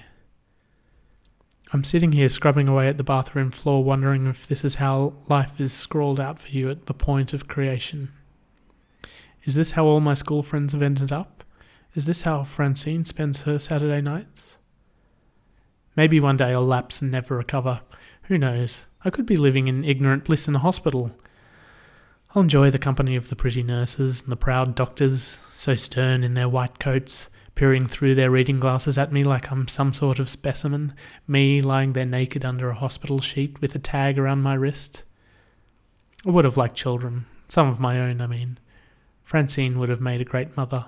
I'm 1.71 1.83
sitting 1.83 2.11
here 2.11 2.29
scrubbing 2.29 2.67
away 2.67 2.87
at 2.87 2.97
the 2.97 3.03
bathroom 3.03 3.51
floor, 3.51 3.83
wondering 3.83 4.27
if 4.27 4.47
this 4.47 4.63
is 4.63 4.75
how 4.75 5.13
life 5.27 5.59
is 5.59 5.73
scrawled 5.73 6.19
out 6.19 6.39
for 6.39 6.49
you 6.49 6.69
at 6.69 6.85
the 6.87 6.93
point 6.93 7.33
of 7.33 7.47
creation. 7.47 8.11
Is 9.43 9.55
this 9.55 9.71
how 9.71 9.85
all 9.85 9.99
my 9.99 10.13
school 10.13 10.43
friends 10.43 10.73
have 10.73 10.81
ended 10.81 11.11
up? 11.11 11.43
Is 11.93 12.05
this 12.05 12.23
how 12.23 12.43
Francine 12.43 13.05
spends 13.05 13.41
her 13.41 13.59
Saturday 13.59 14.01
nights? 14.01 14.57
Maybe 15.95 16.19
one 16.19 16.37
day 16.37 16.51
I'll 16.53 16.61
lapse 16.61 17.01
and 17.01 17.11
never 17.11 17.37
recover. 17.37 17.81
Who 18.27 18.39
knows? 18.39 18.85
I 19.03 19.11
could 19.11 19.27
be 19.27 19.37
living 19.37 19.67
in 19.67 19.83
ignorant 19.83 20.23
bliss 20.23 20.47
in 20.47 20.55
a 20.55 20.59
hospital. 20.59 21.11
I'll 22.33 22.41
enjoy 22.41 22.71
the 22.71 22.79
company 22.79 23.15
of 23.15 23.29
the 23.29 23.35
pretty 23.35 23.61
nurses 23.61 24.21
and 24.21 24.31
the 24.31 24.35
proud 24.35 24.73
doctors, 24.73 25.37
so 25.55 25.75
stern 25.75 26.23
in 26.23 26.33
their 26.33 26.49
white 26.49 26.79
coats, 26.79 27.29
peering 27.53 27.85
through 27.85 28.15
their 28.15 28.31
reading 28.31 28.59
glasses 28.59 28.97
at 28.97 29.11
me 29.11 29.23
like 29.23 29.51
I'm 29.51 29.67
some 29.67 29.93
sort 29.93 30.17
of 30.17 30.27
specimen, 30.27 30.95
me 31.27 31.61
lying 31.61 31.93
there 31.93 32.05
naked 32.05 32.43
under 32.43 32.69
a 32.69 32.75
hospital 32.75 33.21
sheet 33.21 33.61
with 33.61 33.75
a 33.75 33.79
tag 33.79 34.17
around 34.17 34.41
my 34.41 34.55
wrist. 34.55 35.03
I 36.25 36.31
would 36.31 36.45
have 36.45 36.57
liked 36.57 36.75
children, 36.75 37.27
some 37.47 37.67
of 37.67 37.79
my 37.79 37.99
own, 37.99 38.21
I 38.21 38.27
mean. 38.27 38.57
Francine 39.23 39.77
would 39.77 39.89
have 39.89 40.01
made 40.01 40.19
a 40.19 40.25
great 40.25 40.57
mother. 40.57 40.87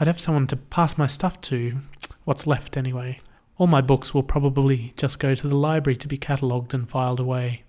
I'd 0.00 0.06
have 0.06 0.18
someone 0.18 0.46
to 0.46 0.56
pass 0.56 0.96
my 0.96 1.06
stuff 1.06 1.38
to, 1.42 1.80
what's 2.24 2.46
left 2.46 2.78
anyway. 2.78 3.20
All 3.58 3.66
my 3.66 3.80
books 3.80 4.14
will 4.14 4.22
probably 4.22 4.94
just 4.96 5.18
go 5.18 5.34
to 5.34 5.48
the 5.48 5.56
library 5.56 5.96
to 5.96 6.08
be 6.08 6.16
catalogued 6.16 6.72
and 6.72 6.88
filed 6.88 7.18
away. 7.18 7.64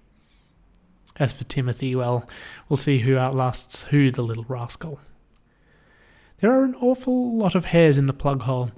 As 1.18 1.34
for 1.34 1.44
Timothy, 1.44 1.96
well, 1.96 2.30
we'll 2.70 2.78
see 2.78 3.00
who 3.00 3.18
outlasts 3.18 3.84
who, 3.84 4.12
the 4.12 4.22
little 4.22 4.46
rascal. 4.48 5.00
There 6.38 6.52
are 6.52 6.64
an 6.64 6.76
awful 6.76 7.36
lot 7.36 7.56
of 7.56 7.66
hairs 7.66 7.98
in 7.98 8.06
the 8.06 8.14
plug 8.14 8.44
hole. 8.44 8.72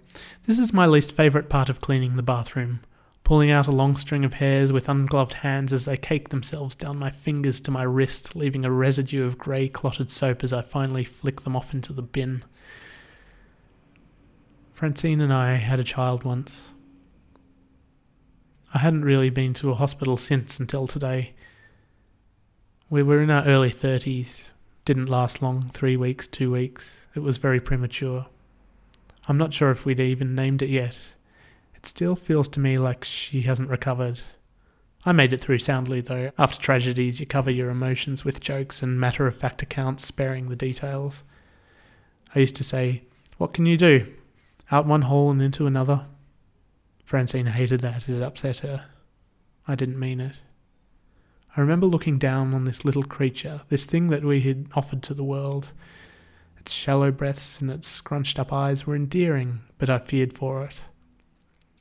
This 0.46 0.58
is 0.58 0.74
my 0.74 0.88
least 0.88 1.12
favourite 1.12 1.50
part 1.50 1.70
of 1.70 1.82
cleaning 1.82 2.16
the 2.16 2.24
bathroom. 2.24 2.80
Pulling 3.24 3.52
out 3.52 3.68
a 3.68 3.72
long 3.72 3.98
string 3.98 4.26
of 4.26 4.36
hairs 4.36 4.72
with 4.72 4.90
ungloved 4.90 5.34
hands 5.34 5.72
as 5.72 5.86
they 5.86 5.98
cake 5.98 6.30
themselves 6.30 6.76
down 6.76 6.98
my 6.98 7.12
fingers 7.12 7.60
to 7.62 7.72
my 7.72 7.84
wrist, 7.84 8.36
leaving 8.36 8.66
a 8.66 8.72
residue 8.72 9.26
of 9.26 9.38
grey 9.38 9.68
clotted 9.68 10.10
soap 10.10 10.44
as 10.44 10.54
I 10.54 10.62
finally 10.62 11.04
flick 11.04 11.42
them 11.42 11.56
off 11.56 11.74
into 11.74 11.94
the 11.94 12.02
bin. 12.02 12.44
Francine 14.74 15.22
and 15.22 15.32
I 15.32 15.54
had 15.56 15.80
a 15.80 15.84
child 15.84 16.24
once. 16.24 16.74
I 18.74 18.80
hadn't 18.80 19.04
really 19.04 19.30
been 19.30 19.54
to 19.56 19.72
a 19.72 19.76
hospital 19.76 20.16
since 20.16 20.60
until 20.60 20.88
today. 20.88 21.34
We 22.90 23.04
were 23.04 23.22
in 23.22 23.30
our 23.30 23.44
early 23.46 23.72
30s. 23.72 24.52
Didn't 24.86 25.10
last 25.10 25.42
long 25.42 25.68
three 25.70 25.98
weeks, 25.98 26.26
two 26.28 26.52
weeks. 26.52 26.94
It 27.14 27.20
was 27.20 27.38
very 27.38 27.60
premature. 27.60 28.28
I'm 29.28 29.38
not 29.38 29.54
sure 29.54 29.72
if 29.72 29.86
we'd 29.86 30.00
even 30.00 30.36
named 30.36 30.62
it 30.62 30.70
yet. 30.70 30.98
It 31.76 31.86
still 31.86 32.16
feels 32.16 32.48
to 32.50 32.60
me 32.62 32.78
like 32.78 33.04
she 33.04 33.42
hasn't 33.42 33.70
recovered. 33.70 34.22
I 35.06 35.12
made 35.12 35.34
it 35.34 35.42
through 35.42 35.60
soundly, 35.60 36.00
though. 36.00 36.32
After 36.38 36.60
tragedies, 36.60 37.20
you 37.20 37.26
cover 37.26 37.52
your 37.52 37.70
emotions 37.70 38.24
with 38.24 38.40
jokes 38.40 38.82
and 38.82 39.00
matter 39.00 39.28
of 39.28 39.36
fact 39.36 39.62
accounts, 39.62 40.06
sparing 40.06 40.46
the 40.46 40.56
details. 40.56 41.24
I 42.34 42.40
used 42.40 42.56
to 42.58 42.64
say, 42.64 43.04
What 43.38 43.54
can 43.54 43.66
you 43.66 43.78
do? 43.78 44.08
Out 44.72 44.86
one 44.86 45.02
hole 45.02 45.30
and 45.32 45.42
into 45.42 45.68
another. 45.68 46.06
Francine 47.12 47.48
hated 47.48 47.82
that, 47.82 48.08
it 48.08 48.22
upset 48.22 48.60
her. 48.60 48.86
I 49.68 49.76
didn't 49.76 50.00
mean 50.00 50.22
it. 50.22 50.38
I 51.58 51.60
remember 51.60 51.86
looking 51.86 52.18
down 52.18 52.54
on 52.54 52.64
this 52.64 52.86
little 52.86 53.04
creature, 53.04 53.64
this 53.68 53.84
thing 53.84 54.08
that 54.08 54.24
we 54.24 54.40
had 54.40 54.68
offered 54.76 55.04
to 55.04 55.14
the 55.14 55.22
world. 55.22 55.74
Its 56.58 56.72
shallow 56.72 57.12
breaths 57.12 57.60
and 57.60 57.70
its 57.70 57.90
scrunched 57.90 58.40
up 58.40 58.54
eyes 58.54 58.88
were 58.88 58.96
endearing, 58.96 59.60
but 59.78 59.90
I 59.90 59.98
feared 59.98 60.32
for 60.32 60.64
it. 60.64 60.80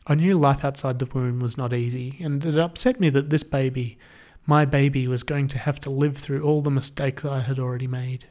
I 0.05 0.17
knew 0.17 0.37
life 0.37 0.65
outside 0.65 0.99
the 0.99 1.07
womb 1.07 1.39
was 1.39 1.57
not 1.57 1.73
easy, 1.73 2.17
and 2.19 2.45
it 2.45 2.59
upset 2.59 2.99
me 2.99 3.09
that 3.11 3.31
this 3.31 3.45
baby, 3.45 3.99
my 4.47 4.65
baby, 4.65 5.07
was 5.07 5.23
going 5.23 5.47
to 5.47 5.59
have 5.59 5.79
to 5.79 5.91
live 5.91 6.19
through 6.19 6.43
all 6.43 6.61
the 6.61 6.73
mistakes 6.73 7.25
I 7.25 7.39
had 7.39 7.61
already 7.61 7.87
made. 7.87 8.27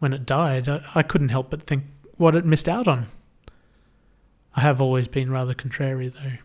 When 0.00 0.12
it 0.12 0.26
died, 0.26 0.68
I, 0.68 0.82
I 0.94 1.02
couldn't 1.02 1.30
help 1.30 1.48
but 1.48 1.62
think 1.62 1.84
what 2.18 2.36
it 2.36 2.44
missed 2.44 2.68
out 2.68 2.86
on. 2.86 3.06
I 4.56 4.60
have 4.60 4.80
always 4.80 5.08
been 5.08 5.30
rather 5.30 5.54
contrary, 5.54 6.08
though. 6.08 6.38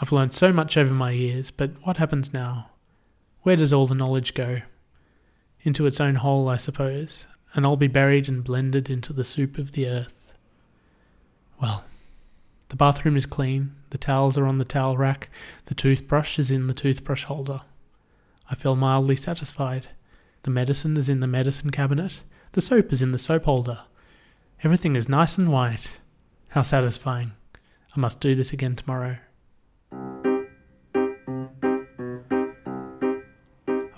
I've 0.00 0.12
learned 0.12 0.34
so 0.34 0.52
much 0.52 0.76
over 0.76 0.94
my 0.94 1.10
years, 1.10 1.50
but 1.50 1.70
what 1.82 1.96
happens 1.96 2.32
now? 2.32 2.70
Where 3.42 3.56
does 3.56 3.72
all 3.72 3.86
the 3.86 3.94
knowledge 3.94 4.34
go? 4.34 4.62
Into 5.62 5.86
its 5.86 6.00
own 6.00 6.16
hole, 6.16 6.48
I 6.48 6.56
suppose, 6.56 7.26
and 7.54 7.64
I'll 7.64 7.76
be 7.76 7.88
buried 7.88 8.28
and 8.28 8.44
blended 8.44 8.88
into 8.88 9.12
the 9.12 9.24
soup 9.24 9.58
of 9.58 9.72
the 9.72 9.88
earth. 9.88 10.34
Well, 11.60 11.84
the 12.68 12.76
bathroom 12.76 13.16
is 13.16 13.26
clean, 13.26 13.74
the 13.90 13.98
towels 13.98 14.38
are 14.38 14.46
on 14.46 14.58
the 14.58 14.64
towel 14.64 14.96
rack, 14.96 15.30
the 15.64 15.74
toothbrush 15.74 16.38
is 16.38 16.50
in 16.50 16.66
the 16.66 16.74
toothbrush 16.74 17.24
holder. 17.24 17.62
I 18.50 18.54
feel 18.54 18.76
mildly 18.76 19.16
satisfied. 19.16 19.88
The 20.42 20.50
medicine 20.50 20.96
is 20.96 21.08
in 21.08 21.20
the 21.20 21.26
medicine 21.26 21.70
cabinet, 21.70 22.22
the 22.52 22.60
soap 22.60 22.92
is 22.92 23.02
in 23.02 23.12
the 23.12 23.18
soap 23.18 23.44
holder. 23.44 23.80
Everything 24.64 24.96
is 24.96 25.08
nice 25.08 25.38
and 25.38 25.50
white. 25.50 26.00
How 26.48 26.62
satisfying. 26.62 27.32
I 27.96 28.00
must 28.00 28.20
do 28.20 28.34
this 28.34 28.52
again 28.52 28.74
tomorrow. 28.74 29.18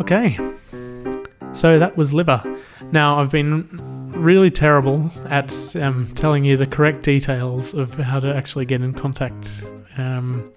Okay, 0.01 0.38
so 1.53 1.79
that 1.79 1.94
was 1.96 2.12
liver. 2.12 2.42
Now, 2.90 3.20
I've 3.20 3.31
been 3.31 3.68
really 4.12 4.51
terrible 4.51 5.11
at 5.27 5.77
um, 5.77 6.12
telling 6.14 6.44
you 6.44 6.57
the 6.57 6.66
correct 6.66 7.03
details 7.03 7.75
of 7.75 7.94
how 7.94 8.20
to 8.20 8.35
actually 8.35 8.64
get 8.64 8.81
in 8.81 8.92
contact. 8.92 9.62
Um, 9.96 10.53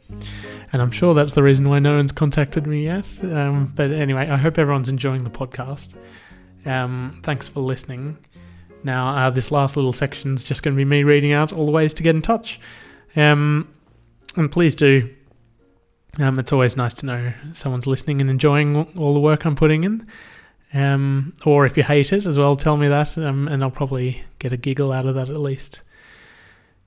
and 0.72 0.82
I'm 0.82 0.92
sure 0.92 1.14
that's 1.14 1.34
the 1.34 1.44
reason 1.44 1.70
why 1.70 1.80
no 1.80 1.96
one's 1.98 2.12
contacted 2.12 2.68
me 2.68 2.84
yet. 2.86 3.08
Um, 3.24 3.72
but 3.76 3.92
anyway, 3.92 4.30
I 4.30 4.38
hope 4.38 4.58
everyone's 4.58 4.90
enjoying 4.90 5.24
the 5.24 5.30
podcast. 5.30 5.94
Um, 6.66 7.20
thanks 7.24 7.48
for 7.48 7.60
listening. 7.60 8.18
Now, 8.84 9.16
uh, 9.16 9.30
this 9.30 9.52
last 9.52 9.76
little 9.76 9.94
section 9.94 10.36
is 10.36 10.44
just 10.44 10.64
going 10.64 10.76
to 10.76 10.78
be 10.78 10.86
me 10.86 11.04
reading 11.04 11.32
out 11.32 11.54
all 11.54 11.66
the 11.66 11.72
ways 11.72 11.94
to 11.96 12.04
get 12.04 12.16
in 12.16 12.22
touch. 12.22 12.60
Um, 13.16 13.70
and 14.36 14.52
please 14.52 14.76
do. 14.76 15.10
Um, 16.20 16.38
it's 16.38 16.52
always 16.52 16.78
nice 16.78 16.94
to 16.96 17.06
know 17.06 17.34
someone's 17.54 17.88
listening 17.88 18.22
and 18.22 18.30
enjoying 18.30 18.76
all 18.98 19.14
the 19.14 19.20
work 19.20 19.46
I'm 19.46 19.56
putting 19.56 19.84
in. 19.84 20.08
Um, 20.74 21.34
or 21.46 21.66
if 21.66 21.78
you 21.78 21.84
hate 21.84 22.12
it 22.12 22.26
as 22.26 22.38
well, 22.38 22.56
tell 22.56 22.78
me 22.78 22.88
that, 22.88 23.18
um, 23.18 23.48
and 23.48 23.64
I'll 23.64 23.72
probably 23.72 24.24
get 24.40 24.52
a 24.52 24.58
giggle 24.58 24.92
out 24.92 25.06
of 25.06 25.16
that 25.16 25.30
at 25.30 25.40
least. 25.40 25.82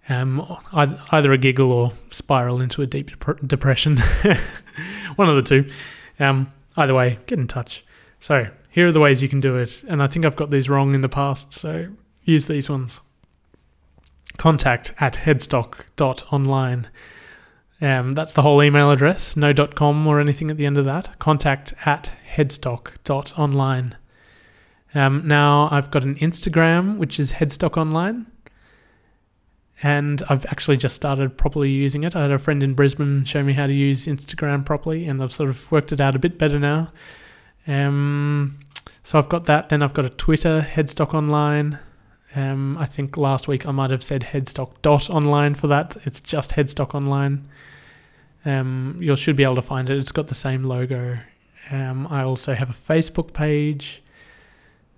Um, 0.09 0.45
either 0.73 1.33
a 1.33 1.39
giggle 1.39 1.73
or 1.73 1.93
spiral 2.11 2.61
into 2.61 2.83
a 2.83 2.87
deep 2.87 3.11
dep- 3.11 3.47
depression. 3.47 3.97
One 5.17 5.29
of 5.29 5.37
the 5.37 5.43
two. 5.43 5.71
Um, 6.19 6.51
either 6.77 6.95
way, 6.95 7.19
get 7.27 7.39
in 7.39 7.49
touch. 7.49 7.85
So, 8.21 8.49
here 8.77 8.87
are 8.87 8.93
the 8.93 9.01
ways 9.01 9.23
you 9.23 9.29
can 9.31 9.41
do 9.41 9.57
it, 9.57 9.83
and 9.89 10.03
I 10.03 10.07
think 10.07 10.27
I've 10.27 10.37
got 10.37 10.51
these 10.51 10.69
wrong 10.69 10.95
in 10.95 11.01
the 11.01 11.09
past, 11.09 11.55
so 11.55 11.89
use 12.25 12.45
these 12.45 12.69
ones. 12.69 13.01
Contact 14.37 14.93
at 15.01 15.15
headstock.online. 15.15 16.89
Um, 17.81 18.13
that's 18.13 18.35
the 18.35 18.43
whole 18.43 18.63
email 18.63 18.91
address, 18.91 19.35
no 19.35 19.55
.com 19.55 20.07
or 20.07 20.21
anything 20.21 20.51
at 20.51 20.59
the 20.59 20.67
end 20.67 20.77
of 20.77 20.85
that. 20.85 21.19
Contact 21.19 21.73
at 21.87 22.13
headstock.online. 22.35 23.97
Um, 24.95 25.27
now 25.27 25.71
I've 25.73 25.91
got 25.91 26.05
an 26.05 26.17
Instagram, 26.17 26.99
which 26.99 27.19
is 27.19 27.33
Headstock 27.33 27.79
Online. 27.79 28.27
And 29.83 30.23
I've 30.29 30.45
actually 30.51 30.77
just 30.77 30.97
started 30.97 31.39
properly 31.39 31.71
using 31.71 32.05
it. 32.05 32.15
I 32.15 32.21
had 32.21 32.31
a 32.31 32.37
friend 32.37 32.63
in 32.63 32.75
Brisbane 32.75 33.25
show 33.25 33.43
me 33.43 33.55
how 33.55 33.69
to 33.69 33.73
use 33.73 34.05
Instagram 34.05 34.67
properly, 34.67 35.07
and 35.07 35.23
I've 35.23 35.33
sort 35.33 35.49
of 35.49 35.73
worked 35.73 35.93
it 35.93 36.01
out 36.03 36.15
a 36.15 36.19
bit 36.19 36.37
better 36.37 36.59
now. 36.59 36.93
Um, 37.67 38.59
so 39.07 39.21
I've 39.21 39.29
got 39.29 39.45
that. 39.45 39.69
Then 39.69 39.85
I've 39.85 39.95
got 39.95 40.05
a 40.05 40.09
Twitter, 40.09 40.67
Headstock 40.69 41.15
Online. 41.15 41.79
Um, 42.35 42.77
I 42.77 42.87
think 42.87 43.17
last 43.17 43.47
week 43.47 43.65
I 43.65 43.71
might 43.71 43.93
have 43.93 44.03
said 44.03 44.23
Headstock 44.33 44.73
dot 44.83 45.09
online 45.09 45.55
for 45.55 45.69
that. 45.69 45.97
It's 46.05 46.21
just 46.21 46.57
Headstock 46.57 46.93
Online. 46.93 47.47
Um, 48.45 48.99
you 49.01 49.15
should 49.15 49.37
be 49.37 49.45
able 49.45 49.55
to 49.55 49.63
find 49.63 49.89
it. 49.89 49.97
It's 49.97 50.11
got 50.11 50.27
the 50.27 50.35
same 50.35 50.65
logo. 50.65 51.21
Um, 51.71 52.09
I 52.11 52.25
also 52.25 52.55
have 52.55 52.69
a 52.69 52.73
Facebook 52.73 53.33
page. 53.33 54.03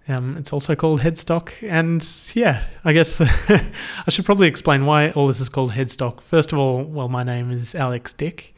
Um, 0.09 0.39
it's 0.39 0.55
also 0.55 0.75
called 0.75 1.03
Headstock. 1.03 1.53
And 1.69 2.03
yeah, 2.35 2.65
I 2.87 2.95
guess 2.95 3.21
I 3.51 4.09
should 4.09 4.25
probably 4.25 4.49
explain 4.49 4.87
why 4.87 5.11
all 5.11 5.27
this 5.27 5.39
is 5.39 5.51
called 5.51 5.73
Headstock. 5.73 6.23
First 6.23 6.55
of 6.55 6.59
all, 6.59 6.83
well, 6.83 7.11
my 7.11 7.25
name 7.25 7.51
is 7.51 7.75
Alex 7.75 8.15
Dick, 8.15 8.55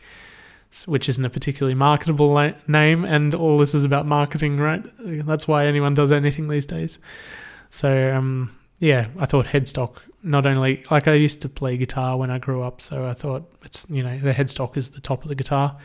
which 0.87 1.09
isn't 1.09 1.25
a 1.25 1.31
particularly 1.31 1.75
marketable 1.75 2.29
la- 2.29 2.53
name. 2.67 3.05
And 3.05 3.35
all 3.35 3.59
this 3.59 3.75
is 3.75 3.85
about 3.85 4.07
marketing, 4.07 4.59
right? 4.59 4.85
That's 4.99 5.47
why 5.49 5.67
anyone 5.67 5.95
does 5.95 6.13
anything 6.13 6.49
these 6.49 6.67
days. 6.67 6.99
So, 7.71 8.15
um, 8.15 8.57
yeah, 8.79 9.09
I 9.19 9.27
thought 9.27 9.47
headstock 9.47 10.01
not 10.23 10.47
only 10.47 10.85
like 10.91 11.09
I 11.09 11.15
used 11.15 11.43
to 11.43 11.49
play 11.49 11.77
guitar 11.77 12.17
when 12.17 12.31
I 12.31 12.39
grew 12.39 12.63
up, 12.63 12.81
so 12.81 13.07
I 13.07 13.15
thought 13.15 13.51
it's 13.65 13.87
you 13.89 14.03
know 14.03 14.19
the 14.19 14.33
headstock 14.33 14.77
is 14.77 14.91
the 14.91 15.01
top 15.01 15.23
of 15.23 15.29
the 15.29 15.35
guitar, 15.35 15.77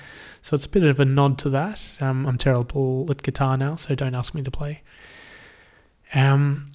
so 0.41 0.55
it's 0.55 0.65
a 0.65 0.69
bit 0.69 0.83
of 0.83 0.99
a 0.99 1.05
nod 1.05 1.37
to 1.39 1.49
that. 1.51 1.81
Um, 1.99 2.25
I'm 2.25 2.37
terrible 2.37 3.05
at 3.09 3.21
guitar 3.23 3.57
now, 3.57 3.75
so 3.75 3.95
don't 3.95 4.15
ask 4.15 4.33
me 4.33 4.41
to 4.43 4.51
play. 4.51 4.81
Um, 6.13 6.67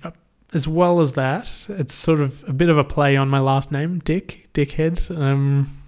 as 0.53 0.66
well 0.66 1.01
as 1.01 1.12
that, 1.12 1.49
it's 1.68 1.94
sort 1.94 2.20
of 2.20 2.44
a 2.49 2.53
bit 2.53 2.68
of 2.68 2.77
a 2.77 2.85
play 2.85 3.16
on 3.16 3.29
my 3.29 3.40
last 3.40 3.70
name, 3.70 4.01
Dick, 4.01 4.49
Dickhead. 4.53 5.16
Um, 5.16 5.83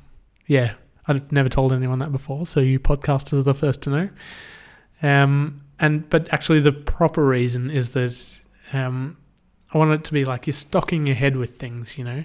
yeah, 0.46 0.74
I've 1.06 1.32
never 1.32 1.48
told 1.48 1.72
anyone 1.72 1.98
that 1.98 2.12
before, 2.12 2.46
so 2.46 2.60
you 2.60 2.78
podcasters 2.78 3.38
are 3.38 3.42
the 3.42 3.54
first 3.54 3.82
to 3.82 3.90
know. 3.90 4.08
Um, 5.02 5.62
and 5.80 6.08
but 6.08 6.32
actually, 6.32 6.60
the 6.60 6.72
proper 6.72 7.24
reason 7.24 7.70
is 7.70 7.90
that 7.90 8.40
um, 8.72 9.16
I 9.72 9.78
want 9.78 9.92
it 9.92 10.04
to 10.04 10.12
be 10.12 10.24
like 10.24 10.46
you're 10.46 10.54
stocking 10.54 11.06
your 11.06 11.16
head 11.16 11.36
with 11.36 11.56
things, 11.56 11.98
you 11.98 12.04
know. 12.04 12.24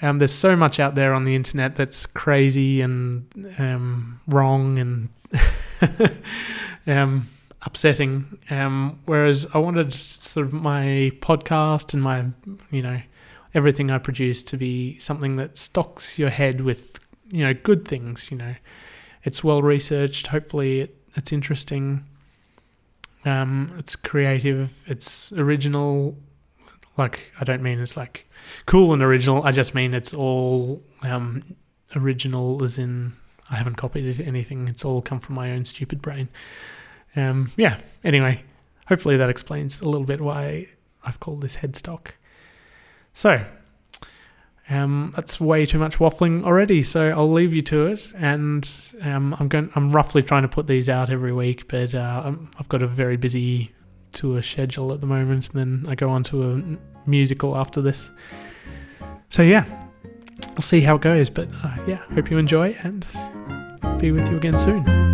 Um, 0.00 0.18
there's 0.18 0.32
so 0.32 0.56
much 0.56 0.80
out 0.80 0.94
there 0.94 1.14
on 1.14 1.24
the 1.24 1.34
internet 1.34 1.76
that's 1.76 2.06
crazy 2.06 2.80
and 2.80 3.54
um, 3.58 4.20
wrong 4.26 4.78
and 4.78 5.08
um, 6.86 7.28
upsetting. 7.62 8.38
Um, 8.50 8.98
whereas 9.04 9.48
I 9.54 9.58
wanted 9.58 9.92
sort 9.94 10.46
of 10.46 10.52
my 10.52 11.12
podcast 11.20 11.94
and 11.94 12.02
my, 12.02 12.26
you 12.70 12.82
know, 12.82 13.00
everything 13.54 13.90
I 13.90 13.98
produce 13.98 14.42
to 14.44 14.56
be 14.56 14.98
something 14.98 15.36
that 15.36 15.56
stocks 15.56 16.18
your 16.18 16.30
head 16.30 16.60
with, 16.62 16.98
you 17.32 17.44
know, 17.44 17.54
good 17.54 17.86
things. 17.86 18.30
You 18.30 18.36
know, 18.38 18.54
it's 19.24 19.42
well 19.42 19.62
researched. 19.62 20.28
Hopefully, 20.28 20.80
it, 20.82 20.96
it's 21.16 21.32
interesting. 21.32 22.04
Um, 23.24 23.74
it's 23.78 23.96
creative. 23.96 24.84
It's 24.86 25.32
original 25.32 26.16
like, 26.96 27.32
I 27.40 27.44
don't 27.44 27.62
mean 27.62 27.80
it's 27.80 27.96
like 27.96 28.28
cool 28.66 28.92
and 28.92 29.02
original. 29.02 29.42
I 29.42 29.50
just 29.50 29.74
mean 29.74 29.94
it's 29.94 30.12
all 30.12 30.82
um, 31.02 31.42
original, 31.96 32.62
as 32.62 32.78
in 32.78 33.14
I 33.50 33.56
haven't 33.56 33.76
copied 33.76 34.20
anything. 34.20 34.68
It's 34.68 34.84
all 34.84 35.00
come 35.00 35.20
from 35.20 35.34
my 35.34 35.52
own 35.52 35.64
stupid 35.64 36.02
brain. 36.02 36.28
Um, 37.16 37.52
yeah. 37.56 37.80
Anyway, 38.04 38.44
hopefully 38.88 39.16
that 39.16 39.30
explains 39.30 39.80
a 39.80 39.86
little 39.86 40.06
bit 40.06 40.20
why 40.20 40.68
I've 41.04 41.20
called 41.20 41.42
this 41.42 41.56
headstock. 41.56 42.12
So, 43.14 43.44
um, 44.68 45.12
that's 45.14 45.40
way 45.40 45.66
too 45.66 45.78
much 45.78 45.98
waffling 45.98 46.44
already. 46.44 46.82
So 46.82 47.10
I'll 47.10 47.30
leave 47.30 47.52
you 47.52 47.62
to 47.62 47.86
it, 47.86 48.12
and 48.16 48.68
um, 49.00 49.34
I'm 49.38 49.48
going. 49.48 49.70
I'm 49.74 49.92
roughly 49.92 50.22
trying 50.22 50.42
to 50.42 50.48
put 50.48 50.66
these 50.66 50.88
out 50.88 51.10
every 51.10 51.32
week, 51.32 51.68
but 51.68 51.94
uh, 51.94 52.32
I've 52.58 52.68
got 52.68 52.82
a 52.82 52.86
very 52.86 53.16
busy 53.16 53.72
tour 54.12 54.42
schedule 54.42 54.92
at 54.92 55.00
the 55.00 55.06
moment, 55.06 55.50
and 55.50 55.58
then 55.58 55.90
I 55.90 55.94
go 55.94 56.10
on 56.10 56.22
to 56.24 56.52
a 56.52 57.08
musical 57.08 57.56
after 57.56 57.80
this. 57.80 58.10
So 59.28 59.42
yeah, 59.42 59.64
I'll 60.50 60.60
see 60.60 60.80
how 60.80 60.96
it 60.96 61.02
goes, 61.02 61.30
but 61.30 61.48
uh, 61.64 61.76
yeah, 61.86 61.96
hope 62.14 62.30
you 62.30 62.38
enjoy 62.38 62.76
and 62.82 63.04
be 63.98 64.12
with 64.12 64.28
you 64.30 64.36
again 64.36 64.58
soon. 64.58 65.11